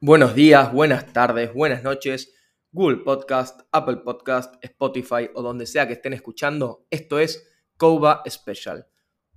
Buenos 0.00 0.34
días, 0.34 0.72
buenas 0.72 1.12
tardes, 1.12 1.54
buenas 1.54 1.82
noches. 1.82 2.34
Google 2.72 2.98
Podcast, 2.98 3.60
Apple 3.70 3.98
Podcast, 3.98 4.54
Spotify 4.62 5.30
o 5.34 5.42
donde 5.42 5.66
sea 5.66 5.86
que 5.86 5.92
estén 5.92 6.12
escuchando. 6.12 6.86
Esto 6.90 7.20
es 7.20 7.48
Coba 7.76 8.24
Special. 8.28 8.86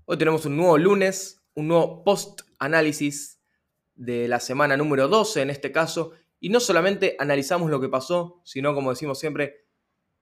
Hoy 0.05 0.17
tenemos 0.17 0.45
un 0.47 0.57
nuevo 0.57 0.77
lunes, 0.77 1.47
un 1.53 1.67
nuevo 1.67 2.03
post-análisis 2.03 3.39
de 3.93 4.27
la 4.27 4.39
semana 4.39 4.75
número 4.75 5.07
12 5.07 5.43
en 5.43 5.51
este 5.51 5.71
caso. 5.71 6.13
Y 6.39 6.49
no 6.49 6.59
solamente 6.59 7.15
analizamos 7.19 7.69
lo 7.69 7.79
que 7.79 7.89
pasó, 7.89 8.41
sino 8.43 8.73
como 8.73 8.89
decimos 8.89 9.19
siempre, 9.19 9.66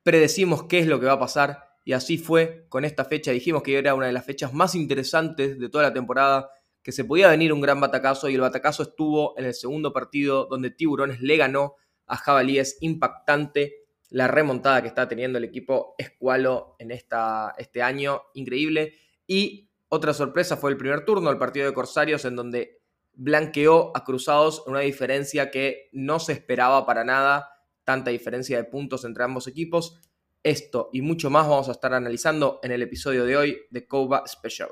predecimos 0.05 0.65
qué 0.65 0.77
es 0.77 0.87
lo 0.87 0.99
que 0.99 1.07
va 1.07 1.13
a 1.13 1.19
pasar. 1.19 1.71
Y 1.83 1.93
así 1.93 2.19
fue 2.19 2.67
con 2.69 2.85
esta 2.85 3.05
fecha. 3.05 3.31
Dijimos 3.31 3.63
que 3.63 3.75
era 3.75 3.95
una 3.95 4.05
de 4.05 4.13
las 4.13 4.23
fechas 4.23 4.53
más 4.53 4.75
interesantes 4.75 5.59
de 5.59 5.67
toda 5.67 5.85
la 5.85 5.93
temporada, 5.93 6.51
que 6.83 6.91
se 6.91 7.03
podía 7.03 7.27
venir 7.29 7.51
un 7.51 7.59
gran 7.59 7.81
batacazo 7.81 8.29
y 8.29 8.35
el 8.35 8.41
batacazo 8.41 8.83
estuvo 8.83 9.37
en 9.37 9.45
el 9.45 9.55
segundo 9.55 9.91
partido 9.91 10.45
donde 10.45 10.69
Tiburones 10.69 11.21
le 11.21 11.37
ganó 11.37 11.75
a 12.05 12.17
Jabalíes. 12.17 12.77
Impactante 12.81 13.87
la 14.09 14.27
remontada 14.27 14.83
que 14.83 14.89
está 14.89 15.07
teniendo 15.07 15.39
el 15.39 15.43
equipo 15.43 15.95
Escualo 15.97 16.75
en 16.77 16.91
esta, 16.91 17.55
este 17.57 17.81
año. 17.81 18.21
Increíble. 18.35 18.93
Y 19.25 19.71
otra 19.89 20.13
sorpresa 20.13 20.55
fue 20.55 20.69
el 20.69 20.77
primer 20.77 21.03
turno, 21.03 21.31
el 21.31 21.39
partido 21.39 21.65
de 21.65 21.73
Corsarios, 21.73 22.25
en 22.25 22.35
donde 22.35 22.79
blanqueó 23.13 23.91
a 23.97 24.03
Cruzados 24.03 24.63
una 24.67 24.81
diferencia 24.81 25.49
que 25.49 25.89
no 25.93 26.19
se 26.19 26.33
esperaba 26.33 26.85
para 26.85 27.03
nada, 27.03 27.54
tanta 27.85 28.09
diferencia 28.09 28.57
de 28.57 28.65
puntos 28.65 29.05
entre 29.05 29.23
ambos 29.23 29.47
equipos. 29.47 29.99
Esto 30.43 30.89
y 30.91 31.01
mucho 31.01 31.29
más 31.29 31.47
vamos 31.47 31.69
a 31.69 31.71
estar 31.71 31.93
analizando 31.93 32.59
en 32.61 32.71
el 32.71 32.81
episodio 32.81 33.25
de 33.25 33.37
hoy 33.37 33.57
de 33.69 33.87
Coba 33.87 34.27
Special. 34.27 34.69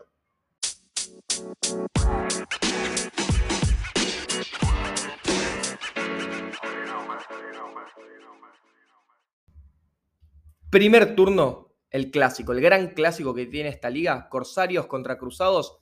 Primer 10.70 11.16
turno, 11.16 11.76
el 11.92 12.09
clásico, 12.09 12.52
el 12.52 12.59
gran 12.59 12.88
clásico 12.90 13.36
que 13.36 13.46
tiene 13.46 13.70
esta 13.70 13.92
liga, 13.92 14.28
Corsarios 14.30 14.88
contra 14.88 15.20
Cruzados, 15.20 15.78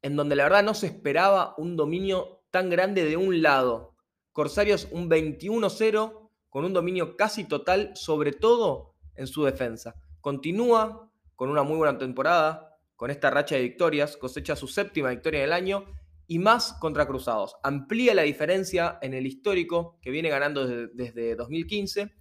en 0.00 0.16
donde 0.16 0.36
la 0.36 0.44
verdad 0.44 0.62
no 0.62 0.72
se 0.72 0.86
esperaba 0.86 1.54
un 1.58 1.76
dominio 1.76 2.42
tan 2.50 2.70
grande 2.70 3.04
de 3.04 3.18
un 3.18 3.42
lado. 3.42 3.94
Corsarios 4.32 4.88
un 4.90 5.10
21-0 5.10 6.21
con 6.52 6.66
un 6.66 6.74
dominio 6.74 7.16
casi 7.16 7.44
total, 7.44 7.92
sobre 7.94 8.30
todo 8.30 8.92
en 9.14 9.26
su 9.26 9.42
defensa. 9.42 9.94
Continúa 10.20 11.10
con 11.34 11.48
una 11.48 11.62
muy 11.62 11.78
buena 11.78 11.96
temporada, 11.96 12.76
con 12.94 13.10
esta 13.10 13.30
racha 13.30 13.54
de 13.54 13.62
victorias, 13.62 14.18
cosecha 14.18 14.54
su 14.54 14.68
séptima 14.68 15.08
victoria 15.08 15.40
del 15.40 15.54
año 15.54 15.86
y 16.26 16.38
más 16.38 16.74
contra 16.74 17.06
Cruzados. 17.06 17.56
Amplía 17.62 18.12
la 18.12 18.20
diferencia 18.20 18.98
en 19.00 19.14
el 19.14 19.26
histórico 19.26 19.98
que 20.02 20.10
viene 20.10 20.28
ganando 20.28 20.66
desde, 20.66 20.88
desde 20.92 21.36
2015 21.36 22.12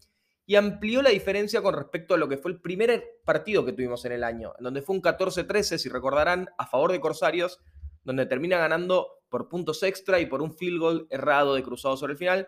y 0.45 0.55
amplió 0.55 1.01
la 1.01 1.09
diferencia 1.09 1.61
con 1.61 1.75
respecto 1.75 2.13
a 2.13 2.17
lo 2.17 2.29
que 2.29 2.37
fue 2.37 2.51
el 2.51 2.61
primer 2.61 3.03
partido 3.25 3.65
que 3.65 3.73
tuvimos 3.73 4.05
en 4.05 4.13
el 4.13 4.23
año, 4.23 4.53
en 4.57 4.63
donde 4.63 4.81
fue 4.81 4.95
un 4.95 5.01
14-13, 5.01 5.77
si 5.77 5.89
recordarán, 5.89 6.47
a 6.57 6.67
favor 6.67 6.93
de 6.93 7.01
Corsarios, 7.01 7.59
donde 8.05 8.25
termina 8.27 8.57
ganando 8.57 9.09
por 9.27 9.49
puntos 9.49 9.83
extra 9.83 10.21
y 10.21 10.25
por 10.25 10.41
un 10.41 10.53
field 10.53 10.79
goal 10.79 11.07
errado 11.09 11.53
de 11.53 11.63
cruzado 11.63 11.97
sobre 11.97 12.13
el 12.13 12.17
final. 12.17 12.47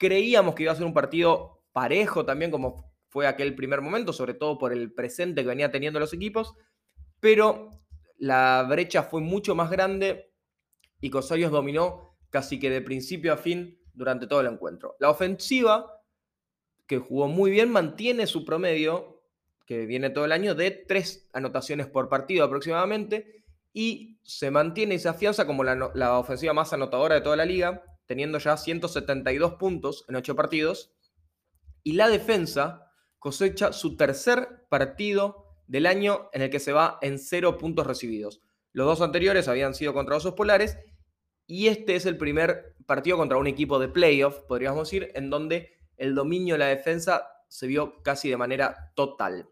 Creíamos 0.00 0.56
que 0.56 0.64
iba 0.64 0.72
a 0.72 0.76
ser 0.76 0.84
un 0.84 0.92
partido 0.92 1.62
parejo 1.70 2.24
también, 2.24 2.50
como 2.50 2.90
fue 3.08 3.28
aquel 3.28 3.54
primer 3.54 3.80
momento, 3.82 4.12
sobre 4.12 4.34
todo 4.34 4.58
por 4.58 4.72
el 4.72 4.92
presente 4.92 5.42
que 5.42 5.48
venía 5.48 5.70
teniendo 5.70 6.00
los 6.00 6.12
equipos, 6.12 6.56
pero 7.20 7.70
la 8.16 8.66
brecha 8.68 9.04
fue 9.04 9.20
mucho 9.20 9.54
más 9.54 9.70
grande 9.70 10.32
y 11.00 11.10
Corsarios 11.10 11.52
dominó 11.52 12.16
casi 12.30 12.58
que 12.58 12.70
de 12.70 12.80
principio 12.80 13.32
a 13.32 13.36
fin 13.36 13.78
durante 13.92 14.26
todo 14.26 14.40
el 14.40 14.46
encuentro. 14.46 14.96
La 14.98 15.10
ofensiva 15.10 16.00
que 16.90 16.98
jugó 16.98 17.28
muy 17.28 17.52
bien, 17.52 17.70
mantiene 17.70 18.26
su 18.26 18.44
promedio, 18.44 19.22
que 19.64 19.86
viene 19.86 20.10
todo 20.10 20.24
el 20.24 20.32
año, 20.32 20.56
de 20.56 20.72
tres 20.72 21.28
anotaciones 21.32 21.86
por 21.86 22.08
partido 22.08 22.44
aproximadamente, 22.44 23.44
y 23.72 24.18
se 24.24 24.50
mantiene 24.50 24.96
y 24.96 24.98
se 24.98 25.08
afianza 25.08 25.46
como 25.46 25.62
la, 25.62 26.18
ofensiva 26.18 26.52
más 26.52 26.72
anotadora 26.72 27.14
de 27.14 27.20
toda 27.20 27.36
la 27.36 27.44
liga, 27.44 27.84
teniendo 28.10 28.38
ya 28.38 28.56
172 28.56 29.54
puntos 29.54 30.04
en 30.08 30.16
ocho 30.16 30.34
partidos, 30.34 30.92
y 31.84 31.92
la 31.92 32.08
defensa 32.08 32.90
cosecha 33.20 33.72
su 33.72 33.96
tercer 33.96 34.66
partido 34.68 35.46
del 35.68 35.86
año 35.86 36.28
en 36.32 36.42
el 36.42 36.50
que 36.50 36.58
se 36.58 36.72
va 36.72 36.98
en 37.02 37.20
cero 37.20 37.56
puntos 37.56 37.86
recibidos. 37.86 38.42
Los 38.72 38.88
dos 38.88 39.00
anteriores 39.00 39.46
habían 39.46 39.76
sido 39.76 39.94
contra 39.94 40.16
osos 40.16 40.34
polares 40.34 40.76
y 41.46 41.68
este 41.68 41.94
es 41.94 42.04
el 42.04 42.16
primer 42.16 42.74
partido 42.84 43.16
contra 43.16 43.38
un 43.38 43.46
equipo 43.46 43.78
de 43.78 43.86
playoff, 43.86 44.40
podríamos 44.40 44.90
decir, 44.90 45.12
en 45.14 45.30
donde 45.30 45.78
el 45.96 46.16
dominio 46.16 46.54
de 46.54 46.58
la 46.58 46.66
defensa 46.66 47.28
se 47.46 47.68
vio 47.68 48.02
casi 48.02 48.28
de 48.28 48.36
manera 48.36 48.90
total. 48.96 49.48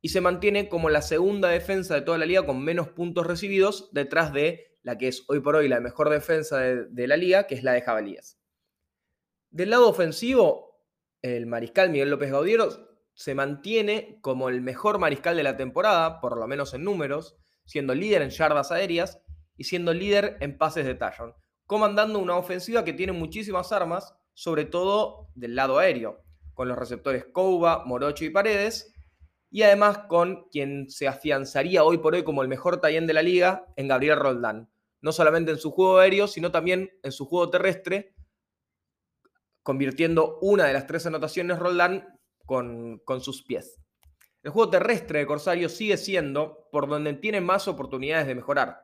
Y 0.00 0.10
se 0.10 0.20
mantiene 0.20 0.68
como 0.68 0.90
la 0.90 1.02
segunda 1.02 1.48
defensa 1.48 1.94
de 1.94 2.02
toda 2.02 2.18
la 2.18 2.26
liga 2.26 2.46
con 2.46 2.62
menos 2.62 2.88
puntos 2.88 3.26
recibidos 3.26 3.90
detrás 3.92 4.32
de 4.32 4.78
la 4.82 4.96
que 4.96 5.08
es 5.08 5.24
hoy 5.28 5.40
por 5.40 5.56
hoy 5.56 5.68
la 5.68 5.80
mejor 5.80 6.08
defensa 6.08 6.58
de, 6.58 7.06
la 7.06 7.16
liga, 7.16 7.46
que 7.46 7.54
es 7.54 7.62
la 7.62 7.72
de 7.72 7.82
Jabalíes. 7.82 8.38
Del 9.50 9.70
lado 9.70 9.88
ofensivo, 9.88 10.86
el 11.22 11.46
mariscal 11.46 11.90
Miguel 11.90 12.10
López 12.10 12.30
Gaudiero 12.30 12.68
se 13.14 13.34
mantiene 13.34 14.18
como 14.22 14.48
el 14.48 14.62
mejor 14.62 14.98
mariscal 14.98 15.36
de 15.36 15.42
la 15.42 15.56
temporada, 15.56 16.20
por 16.20 16.38
lo 16.38 16.46
menos 16.46 16.72
en 16.72 16.84
números, 16.84 17.36
siendo 17.66 17.94
líder 17.94 18.22
en 18.22 18.30
yardas 18.30 18.72
aéreas 18.72 19.20
y 19.56 19.64
siendo 19.64 19.92
líder 19.92 20.38
en 20.40 20.56
pases 20.56 20.86
de 20.86 20.94
touchdown, 20.94 21.34
comandando 21.66 22.18
una 22.18 22.36
ofensiva 22.36 22.84
que 22.84 22.94
tiene 22.94 23.12
muchísimas 23.12 23.72
armas 23.72 24.14
sobre 24.32 24.64
todo 24.64 25.28
del 25.34 25.54
lado 25.54 25.78
aéreo, 25.78 26.24
con 26.54 26.68
los 26.68 26.78
receptores 26.78 27.26
Couba, 27.26 27.84
Morocho 27.84 28.24
y 28.24 28.30
Paredes, 28.30 28.94
y 29.50 29.62
además 29.62 29.98
con 30.08 30.48
quien 30.50 30.88
se 30.88 31.08
afianzaría 31.08 31.82
hoy 31.82 31.98
por 31.98 32.14
hoy 32.14 32.22
como 32.22 32.42
el 32.42 32.48
mejor 32.48 32.80
tallén 32.80 33.06
de 33.06 33.14
la 33.14 33.22
liga, 33.22 33.66
en 33.76 33.88
Gabriel 33.88 34.18
Roldán. 34.18 34.70
No 35.02 35.12
solamente 35.12 35.50
en 35.50 35.58
su 35.58 35.72
juego 35.72 35.98
aéreo, 35.98 36.28
sino 36.28 36.52
también 36.52 36.90
en 37.02 37.10
su 37.10 37.26
juego 37.26 37.50
terrestre, 37.50 38.14
convirtiendo 39.62 40.38
una 40.40 40.66
de 40.66 40.72
las 40.72 40.86
tres 40.86 41.06
anotaciones 41.06 41.58
Roldán 41.58 42.18
con, 42.46 42.98
con 43.04 43.20
sus 43.20 43.42
pies. 43.42 43.80
El 44.42 44.52
juego 44.52 44.70
terrestre 44.70 45.18
de 45.18 45.26
Corsario 45.26 45.68
sigue 45.68 45.96
siendo 45.96 46.68
por 46.70 46.88
donde 46.88 47.12
tiene 47.14 47.40
más 47.40 47.68
oportunidades 47.68 48.26
de 48.26 48.34
mejorar, 48.34 48.80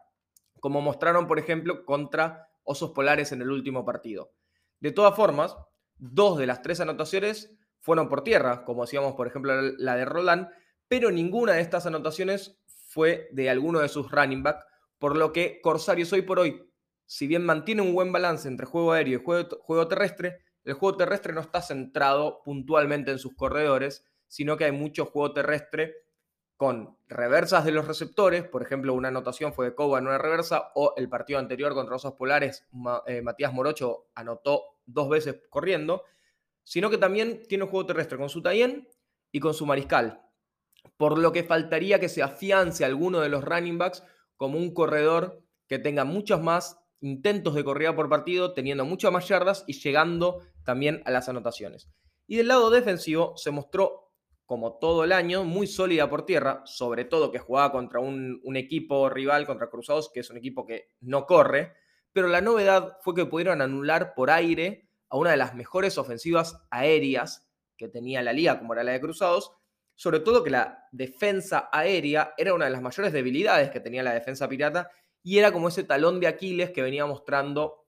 como 0.61 0.81
mostraron, 0.81 1.27
por 1.27 1.39
ejemplo, 1.39 1.85
contra 1.85 2.49
Osos 2.65 2.91
Polares 2.91 3.33
en 3.33 3.41
el 3.41 3.51
último 3.51 3.85
partido. 3.85 4.33
De 4.81 4.91
todas 4.91 5.15
formas, 5.15 5.57
dos 5.97 6.39
de 6.39 6.47
las 6.47 6.61
tres 6.63 6.81
anotaciones 6.81 7.57
fueron 7.87 8.09
por 8.09 8.25
tierra, 8.25 8.65
como 8.65 8.83
decíamos, 8.83 9.15
por 9.15 9.29
ejemplo, 9.29 9.55
la 9.79 9.95
de 9.95 10.05
Roland, 10.05 10.49
pero 10.89 11.13
ninguna 11.13 11.53
de 11.53 11.61
estas 11.61 11.87
anotaciones 11.87 12.61
fue 12.67 13.29
de 13.31 13.49
alguno 13.49 13.79
de 13.79 13.89
sus 13.89 14.11
running 14.11 14.43
back, 14.43 14.59
por 14.99 15.17
lo 15.17 15.33
que 15.33 15.61
Corsarios 15.63 16.13
hoy 16.13 16.23
por 16.23 16.41
hoy, 16.41 16.69
si 17.05 17.29
bien 17.29 17.47
mantiene 17.47 17.83
un 17.83 17.95
buen 17.95 18.11
balance 18.11 18.49
entre 18.49 18.67
juego 18.67 18.91
aéreo 18.91 19.21
y 19.21 19.23
juego, 19.25 19.87
terrestre, 19.87 20.41
el 20.65 20.75
juego 20.75 20.97
terrestre 20.97 21.33
no 21.33 21.41
está 21.41 21.63
centrado 21.63 22.43
puntualmente 22.45 23.13
en 23.13 23.21
sus 23.21 23.37
corredores, 23.37 24.05
sino 24.27 24.57
que 24.57 24.65
hay 24.65 24.73
mucho 24.73 25.07
juego 25.07 25.33
terrestre 25.33 25.95
con 26.57 26.99
reversas 27.07 27.65
de 27.65 27.71
los 27.71 27.87
receptores, 27.87 28.43
por 28.49 28.65
ejemplo, 28.65 28.95
una 28.95 29.09
anotación 29.09 29.53
fue 29.53 29.67
de 29.67 29.77
Coba 29.77 30.01
en 30.01 30.09
una 30.09 30.19
reversa, 30.19 30.73
o 30.75 30.93
el 30.97 31.09
partido 31.09 31.39
anterior 31.39 31.73
contra 31.73 31.95
Osos 31.95 32.15
Polares, 32.15 32.67
eh, 33.07 33.23
Matías 33.23 33.53
Morocho 33.53 34.09
anotó 34.17 34.65
dos 34.87 35.09
veces 35.09 35.41
corriendo, 35.51 36.03
sino 36.67 36.91
que 36.91 36.99
también 36.99 37.43
tiene 37.49 37.63
un 37.65 37.71
juego 37.71 37.87
terrestre 37.87 38.19
con 38.19 38.29
su 38.29 38.43
Tayen 38.43 38.89
y 39.31 39.39
con 39.39 39.55
su 39.55 39.67
Mariscal, 39.67 40.21
por 40.97 41.17
lo 41.17 41.31
que 41.31 41.45
faltaría 41.45 42.01
que 42.01 42.09
se 42.09 42.25
afiance 42.25 42.85
alguno 42.85 43.21
de 43.21 43.29
los 43.29 43.45
running 43.45 43.79
backs 43.79 44.03
como 44.37 44.59
un 44.59 44.75
corredor 44.75 45.45
que 45.69 45.79
tenga 45.79 46.05
muchos 46.05 46.43
más 46.43 46.81
intentos 47.01 47.55
de 47.55 47.63
corrida 47.63 47.95
por 47.95 48.09
partido, 48.09 48.53
teniendo 48.53 48.85
muchas 48.85 49.13
más 49.13 49.29
yardas 49.29 49.63
y 49.69 49.75
llegando 49.75 50.41
también 50.65 51.03
a 51.05 51.13
las 51.13 51.29
anotaciones. 51.29 51.89
Y 52.27 52.37
del 52.37 52.49
lado 52.49 52.69
defensivo 52.71 53.37
se 53.37 53.53
mostró 53.53 54.13
como 54.45 54.79
todo 54.79 55.05
el 55.05 55.13
año, 55.13 55.45
muy 55.45 55.69
sólida 55.69 56.11
por 56.11 56.27
tierra, 56.27 56.63
sobre 56.65 57.05
todo 57.05 57.31
que 57.31 57.39
jugaba 57.39 57.71
contra 57.71 58.01
un, 58.01 58.41
equipo 58.57 59.09
rival, 59.09 59.47
contra 59.47 59.71
Cruzados, 59.71 60.11
que 60.13 60.21
es 60.21 60.31
un 60.31 60.37
equipo 60.37 60.67
que 60.67 60.91
no 61.01 61.27
corre, 61.27 61.75
pero 62.13 62.27
la 62.27 62.41
novedad 62.41 62.97
fue 63.03 63.15
que 63.15 63.27
pudieron 63.27 63.63
anular 63.63 64.15
por 64.15 64.31
aire 64.31 64.86
a 65.09 65.17
una 65.17 65.31
de 65.31 65.37
las 65.37 65.55
mejores 65.55 65.99
ofensivas 65.99 66.63
aéreas 66.71 67.49
que 67.77 67.89
tenía 67.89 68.23
la 68.23 68.33
liga, 68.33 68.59
como 68.59 68.73
era 68.73 68.85
la 68.85 68.93
de 68.93 69.01
Cruzados, 69.01 69.53
sobre 69.95 70.21
todo 70.21 70.43
que 70.43 70.51
la 70.51 70.87
defensa 70.93 71.69
aérea 71.73 72.35
era 72.37 72.55
una 72.55 72.67
de 72.67 72.71
las 72.71 72.83
mayores 72.83 73.13
debilidades 73.13 73.71
que 73.71 73.81
tenía 73.81 74.03
la 74.03 74.15
defensa 74.15 74.49
pirata 74.49 74.91
y 75.23 75.39
era 75.39 75.53
como 75.53 75.69
ese 75.69 75.85
talón 75.85 76.21
de 76.21 76.27
Aquiles 76.27 76.71
que 76.71 76.83
venía 76.83 77.07
mostrando 77.07 77.87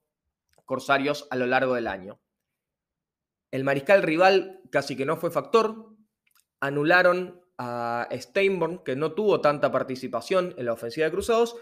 Corsarios 0.65 1.27
a 1.31 1.37
lo 1.37 1.47
largo 1.47 1.75
del 1.75 1.87
año. 1.87 2.21
El 3.51 3.65
mariscal 3.65 4.03
rival 4.03 4.61
casi 4.71 4.97
que 4.97 5.07
no 5.07 5.17
fue 5.17 5.31
factor, 5.31 5.95
anularon 6.61 7.41
a 7.57 8.09
Steinborn, 8.13 8.85
que 8.85 8.97
no 8.97 9.13
tuvo 9.13 9.41
tanta 9.41 9.73
participación 9.73 10.55
en 10.59 10.67
la 10.67 10.75
ofensiva 10.75 11.07
de 11.07 11.13
Cruzados, 11.13 11.57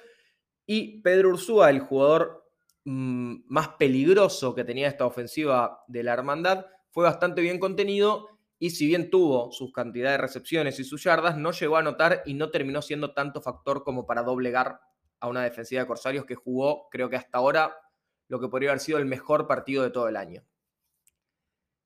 y 0.66 1.00
Pedro 1.02 1.30
Ursúa, 1.30 1.70
el 1.70 1.80
jugador 1.80 2.45
mm, 2.86 3.44
más 3.48 3.68
peligroso 3.78 4.54
que 4.54 4.64
tenía 4.64 4.88
esta 4.88 5.04
ofensiva 5.04 5.84
de 5.86 6.02
la 6.02 6.14
Hermandad, 6.14 6.64
fue 6.90 7.04
bastante 7.04 7.42
bien 7.42 7.58
contenido 7.58 8.30
y 8.58 8.70
si 8.70 8.86
bien 8.86 9.10
tuvo 9.10 9.52
sus 9.52 9.70
cantidades 9.72 10.14
de 10.14 10.22
recepciones 10.22 10.80
y 10.80 10.84
sus 10.84 11.04
yardas, 11.04 11.36
no 11.36 11.50
llegó 11.52 11.76
a 11.76 11.80
anotar 11.80 12.22
y 12.24 12.32
no 12.32 12.50
terminó 12.50 12.80
siendo 12.80 13.12
tanto 13.12 13.42
factor 13.42 13.84
como 13.84 14.06
para 14.06 14.22
doblegar 14.22 14.80
a 15.20 15.28
una 15.28 15.42
defensiva 15.42 15.82
de 15.82 15.86
Corsarios 15.86 16.24
que 16.24 16.34
jugó, 16.36 16.88
creo 16.90 17.10
que 17.10 17.16
hasta 17.16 17.36
ahora, 17.38 17.76
lo 18.28 18.40
que 18.40 18.48
podría 18.48 18.70
haber 18.70 18.80
sido 18.80 18.98
el 18.98 19.04
mejor 19.04 19.46
partido 19.46 19.82
de 19.82 19.90
todo 19.90 20.08
el 20.08 20.16
año. 20.16 20.42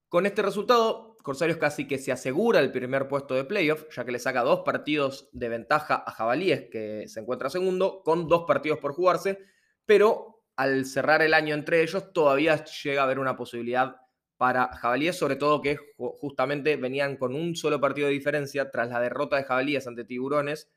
Con 0.09 0.27
este 0.27 0.43
resultado, 0.43 1.17
Corsarios 1.23 1.59
casi 1.59 1.87
que 1.87 1.99
se 1.99 2.13
asegura 2.13 2.61
el 2.61 2.73
primer 2.73 3.09
puesto 3.09 3.35
de 3.35 3.45
playoff, 3.45 3.85
ya 3.95 4.05
que 4.05 4.13
le 4.13 4.19
saca 4.19 4.43
dos 4.43 4.61
partidos 4.61 5.29
de 5.33 5.49
ventaja 5.49 6.03
a 6.07 6.11
Jabalíes, 6.13 6.69
que 6.71 7.09
se 7.09 7.21
encuentra 7.21 7.51
segundo, 7.51 8.03
con 8.05 8.27
dos 8.27 8.45
partidos 8.47 8.79
por 8.79 8.93
jugarse, 8.93 9.39
pero 9.87 10.30
al 10.61 10.85
cerrar 10.85 11.23
el 11.23 11.33
año 11.33 11.55
entre 11.55 11.83
ellos 11.83 12.13
todavía 12.13 12.63
llega 12.67 13.01
a 13.01 13.05
haber 13.05 13.19
una 13.19 13.35
posibilidad 13.35 13.97
para 14.37 14.69
Jabalíes, 14.77 15.17
sobre 15.17 15.37
todo 15.37 15.63
que 15.63 15.79
justamente 15.97 16.77
venían 16.77 17.17
con 17.17 17.35
un 17.35 17.57
solo 17.57 17.81
partido 17.81 18.09
de 18.09 18.13
diferencia 18.13 18.71
tras 18.71 18.91
la 18.91 19.01
derrota 19.01 19.37
de 19.37 19.45
Jabalíes 19.45 19.87
ante 19.87 20.05
Tiburones, 20.05 20.71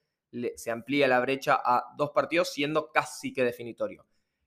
se 0.56 0.72
amplía 0.72 1.10
la 1.10 1.20
brecha 1.20 1.60
a 1.62 1.94
dos 1.98 2.12
partidos, 2.12 2.54
siendo 2.54 2.92
casi 2.94 3.34
que 3.34 3.44
definitorio. 3.44 4.06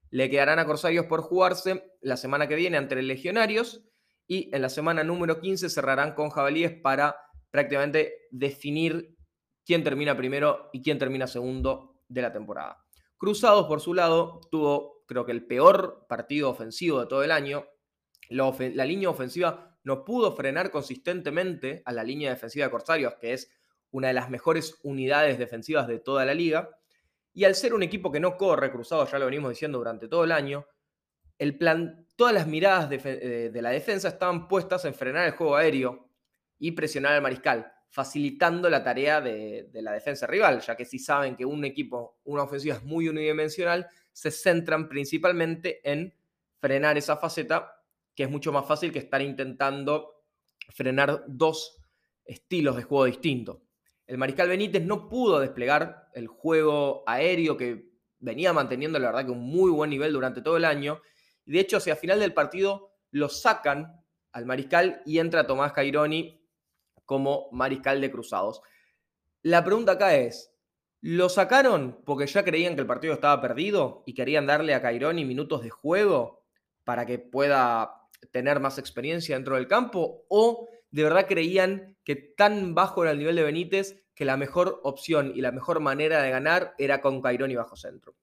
Le 0.09 0.31
quedarán 0.31 0.59
a 0.59 0.65
Corsarios 0.65 1.05
por 1.05 1.21
jugarse 1.21 1.93
la 2.01 2.17
semana 2.17 2.49
que 2.49 2.55
viene 2.55 2.79
ante 2.79 3.03
Legionarios 3.03 3.85
y 4.27 4.49
en 4.55 4.63
la 4.63 4.71
semana 4.71 5.05
número 5.05 5.39
15 5.39 5.69
cerrarán 5.69 6.15
con 6.15 6.31
Jabalíes 6.31 6.73
para 6.81 7.15
prácticamente 7.51 8.29
definir 8.31 9.15
quién 9.67 9.85
termina 9.85 10.17
primero 10.17 10.71
y 10.73 10.83
quién 10.83 10.99
termina 10.99 11.27
segundo 11.27 12.01
de 12.09 12.23
la 12.23 12.33
temporada. 12.33 12.83
Cruzados, 13.19 13.67
por 13.67 13.83
su 13.83 13.93
lado, 13.93 14.41
tuvo 14.51 14.96
creo 15.07 15.25
que 15.25 15.33
el 15.33 15.47
peor 15.47 16.07
partido 16.09 16.51
ofensivo 16.51 17.01
de 17.01 17.07
todo 17.07 17.23
el 17.23 17.31
año, 17.31 17.67
la, 18.29 18.85
línea 18.85 19.09
ofensiva 19.09 19.79
no 19.85 20.05
pudo 20.05 20.35
frenar 20.35 20.71
consistentemente 20.71 21.83
a 21.85 21.93
la 21.93 22.05
línea 22.05 22.31
defensiva 22.31 22.67
de 22.67 22.71
Corsarios, 22.71 23.15
que 23.21 23.33
es 23.33 23.51
una 23.93 24.09
de 24.09 24.15
las 24.15 24.29
mejores 24.31 24.79
unidades 24.83 25.39
defensivas 25.39 25.87
de 25.87 26.01
toda 26.01 26.25
la 26.25 26.35
liga. 26.35 26.71
Y 27.33 27.45
al 27.45 27.55
ser 27.55 27.73
un 27.73 27.83
equipo 27.83 28.11
que 28.11 28.21
no 28.21 28.37
corre 28.37 28.73
cruzado, 28.73 29.07
ya 29.07 29.19
lo 29.19 29.27
venimos 29.27 29.51
diciendo 29.51 29.79
durante 29.79 30.09
todo 30.09 30.25
el 30.25 30.33
año, 30.33 30.67
el 31.39 31.57
plan, 31.57 32.07
todas 32.17 32.35
las 32.35 32.47
miradas 32.47 32.89
de, 32.89 33.01
eh, 33.05 33.51
de, 33.51 33.63
la 33.63 33.71
defensa 33.71 34.09
estaban 34.09 34.49
puestas 34.49 34.85
en 34.87 34.95
frenar 34.95 35.27
el 35.27 35.33
juego 35.33 35.55
aéreo 35.55 36.09
y 36.59 36.73
presionar 36.73 37.13
al 37.13 37.23
mariscal, 37.23 37.71
facilitando 37.89 38.71
la 38.71 38.83
tarea 38.83 39.21
de, 39.21 39.69
de, 39.71 39.83
la 39.83 39.93
defensa 39.93 40.27
rival, 40.27 40.63
ya 40.63 40.75
que 40.77 40.87
si 40.87 40.99
saben 40.99 41.37
que 41.37 41.45
un 41.45 41.65
equipo, 41.67 42.19
una 42.25 42.43
ofensiva 42.43 42.77
es 42.77 42.83
muy 42.85 43.09
unidimensional, 43.09 43.87
se 44.17 44.31
centran 44.31 44.89
principalmente 44.89 45.83
en 45.85 46.15
frenar 46.59 46.97
esa 46.97 47.19
faceta 47.19 47.83
que 48.15 48.23
es 48.23 48.31
mucho 48.31 48.51
más 48.51 48.67
fácil 48.67 48.91
que 48.91 48.99
estar 48.99 49.21
intentando 49.21 50.25
frenar 50.71 51.25
dos 51.29 51.77
estilos 52.25 52.77
de 52.77 52.85
juego 52.85 53.05
distintos. 53.05 53.59
El 54.07 54.17
Mariscal 54.17 54.49
Benítez 54.49 54.83
no 54.83 55.11
pudo 55.11 55.39
desplegar 55.39 56.09
el 56.15 56.29
juego 56.29 57.05
aéreo 57.07 57.59
que 57.59 57.91
venía 58.19 58.55
manteniendo, 58.55 58.99
la 58.99 59.09
verdad, 59.09 59.27
que 59.27 59.33
un 59.33 59.51
muy 59.51 59.71
buen 59.71 59.91
nivel 59.91 60.15
durante 60.15 60.41
todo 60.41 60.57
el 60.57 60.65
año. 60.65 61.03
Y 61.45 61.53
de 61.53 61.61
hecho, 61.61 61.77
hacia 61.77 61.95
final 61.95 62.19
del 62.19 62.33
partido 62.33 62.95
lo 63.11 63.29
sacan 63.29 64.03
al 64.33 64.47
Mariscal 64.47 65.03
y 65.05 65.19
entra 65.19 65.47
Tomás 65.47 65.75
Caironi 65.75 66.43
como 67.05 67.51
Mariscal 67.53 68.01
de 68.01 68.11
Cruzados. 68.11 68.63
La 69.43 69.63
pregunta 69.63 69.93
acá 69.93 70.17
es, 70.17 70.56
¿lo 71.01 71.29
sacaron 71.29 72.01
porque 72.05 72.27
ya 72.27 72.45
creían 72.45 72.75
que 72.75 72.81
el 72.81 72.87
partido 72.87 73.15
estaba 73.15 73.41
perdido 73.41 74.03
y 74.07 74.15
querían 74.15 74.47
darle 74.47 74.75
a 74.75 74.83
Caironi 74.83 75.25
minutos 75.25 75.63
de 75.63 75.71
juego 75.71 76.45
para 76.85 77.07
que 77.07 77.19
pueda 77.19 78.09
tener 78.31 78.61
más 78.61 78.79
experiencia 78.79 79.37
dentro 79.37 79.57
del 79.57 79.69
campo 79.69 80.25
o 80.29 80.69
de 80.91 81.03
verdad 81.03 81.27
creían 81.27 81.97
que 82.05 82.17
tan 82.17 82.75
bajo 82.75 83.03
era 83.03 83.13
el 83.13 83.19
nivel 83.19 83.37
de 83.37 83.43
Benítez 83.43 84.05
que 84.15 84.25
la 84.25 84.37
mejor 84.37 84.81
opción 84.83 85.33
y 85.35 85.43
la 85.43 85.53
mejor 85.53 85.81
manera 85.81 86.23
de 86.23 86.31
ganar 86.31 86.75
era 86.79 87.03
con 87.03 87.21
Cairón 87.21 87.51
y 87.51 87.57
bajo 87.57 87.77
centro. 87.77 88.17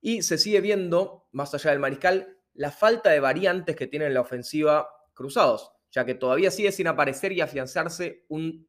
Y 0.00 0.22
se 0.22 0.38
sigue 0.38 0.60
viendo, 0.60 1.26
más 1.32 1.52
allá 1.54 1.70
del 1.70 1.80
mariscal, 1.80 2.38
la 2.54 2.70
falta 2.70 3.10
de 3.10 3.20
variantes 3.20 3.74
que 3.74 3.86
tiene 3.86 4.10
la 4.10 4.20
ofensiva 4.20 4.88
Cruzados, 5.14 5.72
ya 5.90 6.04
que 6.04 6.14
todavía 6.14 6.50
sigue 6.50 6.72
sin 6.72 6.86
aparecer 6.86 7.32
y 7.32 7.40
afianzarse 7.40 8.24
un 8.28 8.68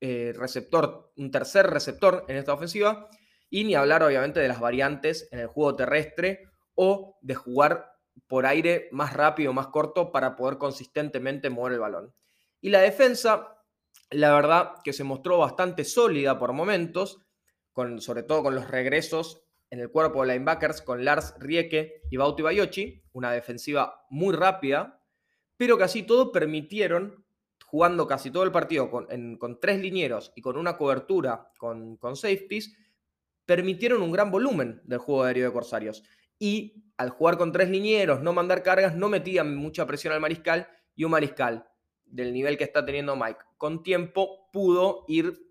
eh, 0.00 0.32
receptor, 0.34 1.12
un 1.16 1.30
tercer 1.30 1.68
receptor 1.68 2.24
en 2.28 2.36
esta 2.36 2.54
ofensiva, 2.54 3.08
y 3.50 3.64
ni 3.64 3.74
hablar 3.74 4.02
obviamente 4.02 4.40
de 4.40 4.48
las 4.48 4.60
variantes 4.60 5.28
en 5.32 5.40
el 5.40 5.46
juego 5.48 5.76
terrestre 5.76 6.48
o 6.74 7.18
de 7.20 7.34
jugar 7.34 7.92
por 8.26 8.46
aire 8.46 8.88
más 8.92 9.12
rápido, 9.12 9.52
más 9.52 9.68
corto, 9.68 10.12
para 10.12 10.36
poder 10.36 10.58
consistentemente 10.58 11.50
mover 11.50 11.72
el 11.74 11.80
balón. 11.80 12.14
Y 12.60 12.70
la 12.70 12.80
defensa, 12.80 13.58
la 14.10 14.32
verdad 14.34 14.74
que 14.84 14.92
se 14.92 15.04
mostró 15.04 15.38
bastante 15.38 15.84
sólida 15.84 16.38
por 16.38 16.52
momentos, 16.52 17.18
con, 17.72 18.00
sobre 18.00 18.22
todo 18.22 18.42
con 18.42 18.54
los 18.54 18.70
regresos 18.70 19.42
en 19.70 19.80
el 19.80 19.90
cuerpo 19.90 20.22
de 20.22 20.32
linebackers 20.32 20.82
con 20.82 21.04
Lars 21.04 21.34
Rieke 21.38 22.02
y 22.10 22.16
Bauti 22.16 22.42
Bayochi, 22.42 23.02
una 23.12 23.32
defensiva 23.32 24.04
muy 24.10 24.34
rápida, 24.34 25.00
pero 25.56 25.78
casi 25.78 26.02
todo 26.02 26.32
permitieron, 26.32 27.24
jugando 27.70 28.08
casi 28.08 28.32
todo 28.32 28.42
el 28.42 28.50
partido 28.50 28.90
con, 28.90 29.06
tres 29.60 29.80
linieros 29.80 30.32
y 30.34 30.40
con 30.40 30.56
una 30.56 30.76
cobertura 30.76 31.52
con, 31.56 31.96
con 31.98 32.16
safeties, 32.16 32.76
permitieron 33.46 34.02
un 34.02 34.10
gran 34.10 34.32
volumen 34.32 34.80
del 34.84 34.98
juego 34.98 35.22
aéreo 35.22 35.46
de 35.46 35.52
Corsarios. 35.52 36.02
Y 36.36 36.82
al 36.96 37.10
jugar 37.10 37.38
con 37.38 37.52
tres 37.52 37.70
linieros, 37.70 38.22
no 38.22 38.32
mandar 38.32 38.64
cargas, 38.64 38.96
no 38.96 39.08
metían 39.08 39.54
mucha 39.54 39.86
presión 39.86 40.12
al 40.12 40.20
mariscal 40.20 40.66
y 40.96 41.04
un 41.04 41.12
mariscal 41.12 41.68
del 42.04 42.32
nivel 42.32 42.58
que 42.58 42.64
está 42.64 42.84
teniendo 42.84 43.14
Mike 43.14 43.38
con 43.56 43.84
tiempo 43.84 44.48
pudo 44.52 45.04
ir 45.06 45.46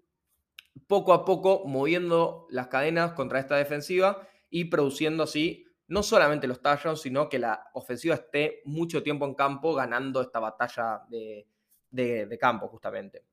poco 0.88 1.13
a 1.13 1.24
poco 1.24 1.63
moviendo 1.66 2.48
las 2.50 2.68
cadenas 2.68 3.13
contra 3.13 3.39
esta 3.39 3.56
defensiva 3.56 4.27
y 4.50 4.66
produciendo 4.66 5.24
así 5.24 5.68
no 5.88 6.04
solamente 6.04 6.48
los 6.48 6.62
touchdowns, 6.62 7.01
sino 7.01 7.30
que 7.30 7.39
la 7.39 7.69
ofensiva 7.74 8.16
esté 8.16 8.62
mucho 8.66 9.01
tiempo 9.04 9.25
en 9.25 9.36
campo 9.36 9.74
ganando 9.74 10.21
esta 10.21 10.39
batalla 10.39 11.04
de, 11.10 11.48
de 11.91 12.38
campo 12.39 12.68
justamente. 12.68 13.25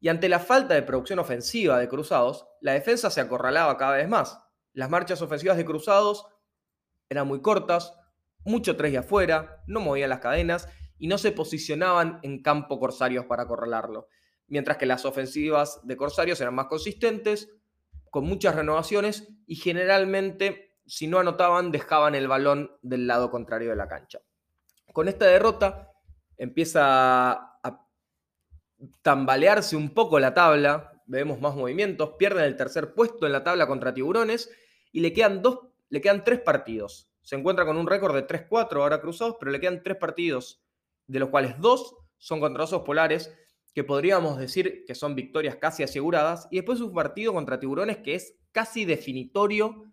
Y 0.00 0.08
ante 0.08 0.28
la 0.28 0.38
falta 0.38 0.74
de 0.74 0.82
producción 0.82 1.18
ofensiva 1.18 1.78
de 1.78 1.88
Cruzados, 1.88 2.46
la 2.60 2.72
defensa 2.72 3.10
se 3.10 3.20
acorralaba 3.20 3.76
cada 3.76 3.96
vez 3.96 4.08
más. 4.08 4.40
Las 4.72 4.90
marchas 4.90 5.20
ofensivas 5.22 5.56
de 5.56 5.64
Cruzados 5.64 6.26
eran 7.08 7.26
muy 7.26 7.40
cortas, 7.40 7.94
mucho 8.44 8.76
tres 8.76 8.92
de 8.92 8.98
afuera, 8.98 9.62
no 9.66 9.80
movían 9.80 10.10
las 10.10 10.20
cadenas 10.20 10.68
y 10.98 11.08
no 11.08 11.18
se 11.18 11.32
posicionaban 11.32 12.20
en 12.22 12.42
campo 12.42 12.78
Corsarios 12.78 13.26
para 13.26 13.44
acorralarlo. 13.44 14.08
Mientras 14.46 14.76
que 14.76 14.86
las 14.86 15.04
ofensivas 15.04 15.80
de 15.84 15.96
Corsarios 15.96 16.40
eran 16.40 16.54
más 16.54 16.66
consistentes, 16.66 17.50
con 18.10 18.24
muchas 18.24 18.54
renovaciones 18.54 19.28
y 19.46 19.56
generalmente, 19.56 20.76
si 20.86 21.08
no 21.08 21.18
anotaban, 21.18 21.72
dejaban 21.72 22.14
el 22.14 22.28
balón 22.28 22.70
del 22.82 23.06
lado 23.06 23.30
contrario 23.30 23.70
de 23.70 23.76
la 23.76 23.88
cancha. 23.88 24.20
Con 24.92 25.08
esta 25.08 25.26
derrota 25.26 25.87
empieza 26.38 27.32
a 27.32 27.86
tambalearse 29.02 29.76
un 29.76 29.90
poco 29.90 30.18
la 30.18 30.32
tabla, 30.32 30.92
vemos 31.06 31.40
más 31.40 31.54
movimientos, 31.54 32.14
pierden 32.18 32.44
el 32.44 32.56
tercer 32.56 32.94
puesto 32.94 33.26
en 33.26 33.32
la 33.32 33.44
tabla 33.44 33.66
contra 33.66 33.92
Tiburones 33.92 34.50
y 34.92 35.00
le 35.00 35.12
quedan 35.12 35.42
dos 35.42 35.68
le 35.90 36.00
quedan 36.00 36.24
tres 36.24 36.40
partidos. 36.40 37.10
Se 37.22 37.36
encuentra 37.36 37.64
con 37.64 37.76
un 37.76 37.86
récord 37.86 38.14
de 38.14 38.26
3-4 38.26 38.80
ahora 38.80 39.00
cruzados, 39.00 39.36
pero 39.38 39.50
le 39.50 39.60
quedan 39.60 39.82
tres 39.82 39.96
partidos, 39.96 40.62
de 41.06 41.18
los 41.18 41.30
cuales 41.30 41.58
dos 41.58 41.96
son 42.18 42.40
contra 42.40 42.64
osos 42.64 42.82
polares, 42.82 43.34
que 43.74 43.84
podríamos 43.84 44.38
decir 44.38 44.84
que 44.86 44.94
son 44.94 45.14
victorias 45.14 45.56
casi 45.56 45.82
aseguradas, 45.82 46.48
y 46.50 46.56
después 46.56 46.80
un 46.80 46.92
partido 46.92 47.32
contra 47.32 47.60
tiburones 47.60 47.98
que 47.98 48.14
es 48.14 48.36
casi 48.52 48.84
definitorio 48.84 49.84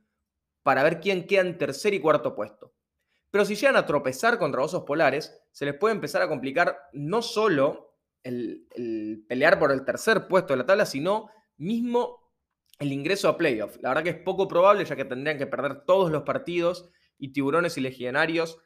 para 0.63 0.83
ver 0.83 0.99
quién 0.99 1.27
queda 1.27 1.41
en 1.41 1.57
tercer 1.57 1.93
y 1.93 1.99
cuarto 1.99 2.35
puesto. 2.35 2.73
Pero 3.35 3.43
si 3.43 3.55
llegan 3.55 3.75
a 3.75 3.85
tropezar 3.85 4.39
contra 4.39 4.61
osos 4.61 4.83
polares, 4.83 5.37
se 5.51 5.65
les 5.65 5.73
puede 5.73 5.93
empezar 5.93 6.21
a 6.21 6.29
complicar 6.29 6.77
no 6.93 7.21
solo 7.21 7.97
el, 8.23 8.65
el 8.71 9.25
pelear 9.27 9.59
por 9.59 9.73
el 9.73 9.83
tercer 9.83 10.29
puesto 10.29 10.53
de 10.53 10.59
la 10.59 10.65
tabla, 10.65 10.85
sino 10.85 11.29
mismo 11.57 12.31
el 12.79 12.93
ingreso 12.93 13.27
a 13.27 13.35
playoff. 13.35 13.75
La 13.81 13.89
verdad 13.89 14.03
que 14.03 14.09
es 14.11 14.19
poco 14.19 14.47
probable 14.47 14.85
ya 14.85 14.95
que 14.95 15.03
tendrían 15.03 15.37
que 15.37 15.47
perder 15.47 15.83
todos 15.83 16.11
los 16.11 16.23
partidos 16.23 16.89
y 17.17 17.33
tiburones 17.33 17.77
y 17.77 17.81
legionarios 17.81 18.57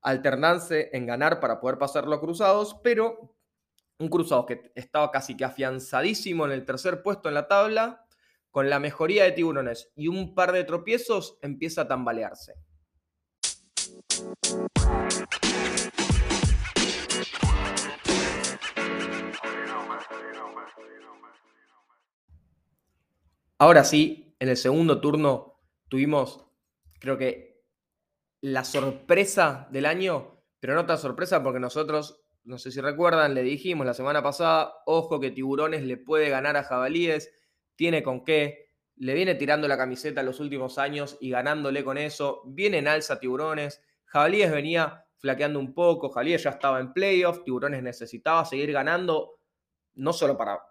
alternarse 0.00 0.88
en 0.94 1.04
ganar 1.04 1.38
para 1.38 1.60
poder 1.60 1.76
pasarlo 1.76 2.14
a 2.14 2.20
cruzados, 2.22 2.80
pero 2.82 3.36
un 3.98 4.08
cruzado 4.08 4.46
que 4.46 4.72
estaba 4.74 5.10
casi 5.10 5.36
que 5.36 5.44
afianzadísimo 5.44 6.46
en 6.46 6.52
el 6.52 6.64
tercer 6.64 7.02
puesto 7.02 7.28
en 7.28 7.34
la 7.34 7.46
tabla, 7.46 8.06
con 8.50 8.70
la 8.70 8.80
mejoría 8.80 9.24
de 9.24 9.32
tiburones 9.32 9.92
y 9.94 10.08
un 10.08 10.34
par 10.34 10.52
de 10.52 10.64
tropiezos 10.64 11.36
empieza 11.42 11.82
a 11.82 11.88
tambalearse. 11.88 12.54
Ahora 23.58 23.84
sí, 23.84 24.36
en 24.40 24.48
el 24.48 24.56
segundo 24.56 25.00
turno 25.00 25.60
tuvimos, 25.88 26.46
creo 27.00 27.16
que, 27.16 27.64
la 28.40 28.62
sorpresa 28.62 29.68
del 29.70 29.86
año, 29.86 30.44
pero 30.60 30.74
no 30.74 30.84
tan 30.84 30.98
sorpresa 30.98 31.42
porque 31.42 31.60
nosotros, 31.60 32.26
no 32.44 32.58
sé 32.58 32.70
si 32.70 32.80
recuerdan, 32.80 33.34
le 33.34 33.42
dijimos 33.42 33.86
la 33.86 33.94
semana 33.94 34.22
pasada, 34.22 34.74
ojo 34.84 35.18
que 35.18 35.30
Tiburones 35.30 35.82
le 35.82 35.96
puede 35.96 36.28
ganar 36.28 36.58
a 36.58 36.64
Jabalíes, 36.64 37.32
tiene 37.74 38.02
con 38.02 38.22
qué, 38.22 38.74
le 38.96 39.14
viene 39.14 39.34
tirando 39.34 39.66
la 39.66 39.78
camiseta 39.78 40.22
los 40.22 40.40
últimos 40.40 40.76
años 40.76 41.16
y 41.20 41.30
ganándole 41.30 41.82
con 41.84 41.96
eso, 41.96 42.42
viene 42.44 42.78
en 42.78 42.88
alza 42.88 43.18
Tiburones, 43.18 43.80
Jabalíes 44.14 44.52
venía 44.52 45.04
flaqueando 45.16 45.58
un 45.58 45.74
poco, 45.74 46.08
Jabalíes 46.08 46.44
ya 46.44 46.50
estaba 46.50 46.78
en 46.78 46.92
playoff, 46.92 47.42
Tiburones 47.42 47.82
necesitaba 47.82 48.44
seguir 48.44 48.70
ganando, 48.70 49.40
no 49.94 50.12
solo 50.12 50.36
para 50.36 50.62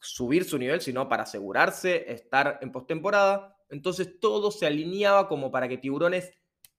subir 0.00 0.46
su 0.46 0.56
nivel, 0.56 0.80
sino 0.80 1.06
para 1.06 1.24
asegurarse 1.24 2.10
estar 2.10 2.58
en 2.62 2.72
postemporada. 2.72 3.54
Entonces 3.68 4.18
todo 4.18 4.50
se 4.50 4.66
alineaba 4.66 5.28
como 5.28 5.50
para 5.50 5.68
que 5.68 5.76
Tiburones 5.76 6.32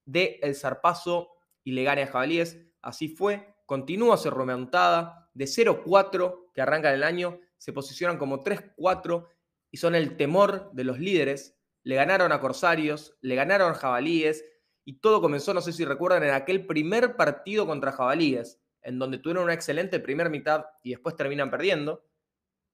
dé 0.04 0.40
el 0.42 0.56
zarpazo 0.56 1.28
y 1.62 1.70
le 1.70 1.84
gane 1.84 2.02
a 2.02 2.06
Jabalíes. 2.08 2.58
Así 2.80 3.06
fue. 3.06 3.54
Continúa 3.64 4.16
su 4.16 4.28
remontada 4.28 5.30
de 5.34 5.44
0-4 5.44 6.50
que 6.52 6.62
arranca 6.62 6.92
el 6.92 7.04
año. 7.04 7.38
Se 7.58 7.72
posicionan 7.72 8.18
como 8.18 8.42
3-4 8.42 9.28
y 9.70 9.76
son 9.76 9.94
el 9.94 10.16
temor 10.16 10.72
de 10.72 10.82
los 10.82 10.98
líderes. 10.98 11.56
Le 11.84 11.94
ganaron 11.94 12.32
a 12.32 12.40
Corsarios, 12.40 13.16
le 13.20 13.36
ganaron 13.36 13.70
a 13.70 13.74
Jabalíes 13.74 14.44
y 14.84 14.94
todo 14.94 15.20
comenzó, 15.20 15.54
no 15.54 15.60
sé 15.60 15.72
si 15.72 15.84
recuerdan, 15.84 16.24
en 16.24 16.34
aquel 16.34 16.66
primer 16.66 17.16
partido 17.16 17.66
contra 17.66 17.92
Jabalíes, 17.92 18.60
en 18.82 18.98
donde 18.98 19.18
tuvieron 19.18 19.44
una 19.44 19.54
excelente 19.54 20.00
primera 20.00 20.28
mitad 20.28 20.64
y 20.82 20.90
después 20.90 21.16
terminan 21.16 21.50
perdiendo. 21.50 22.04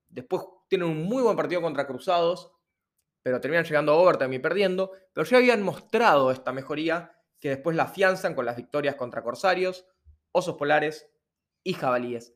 Después 0.08 0.42
tienen 0.68 0.88
un 0.88 1.02
muy 1.02 1.22
buen 1.22 1.36
partido 1.36 1.60
contra 1.60 1.86
Cruzados, 1.86 2.52
pero 3.22 3.40
terminan 3.40 3.64
llegando 3.64 3.92
a 3.92 3.96
overtime 3.96 4.36
y 4.36 4.38
perdiendo. 4.38 4.92
Pero 5.12 5.26
ya 5.26 5.36
habían 5.36 5.62
mostrado 5.62 6.30
esta 6.30 6.52
mejoría 6.52 7.12
que 7.40 7.50
después 7.50 7.76
la 7.76 7.84
afianzan 7.84 8.34
con 8.34 8.46
las 8.46 8.56
victorias 8.56 8.94
contra 8.94 9.22
Corsarios, 9.22 9.86
Osos 10.32 10.56
Polares 10.56 11.10
y 11.62 11.74
Jabalíes. 11.74 12.34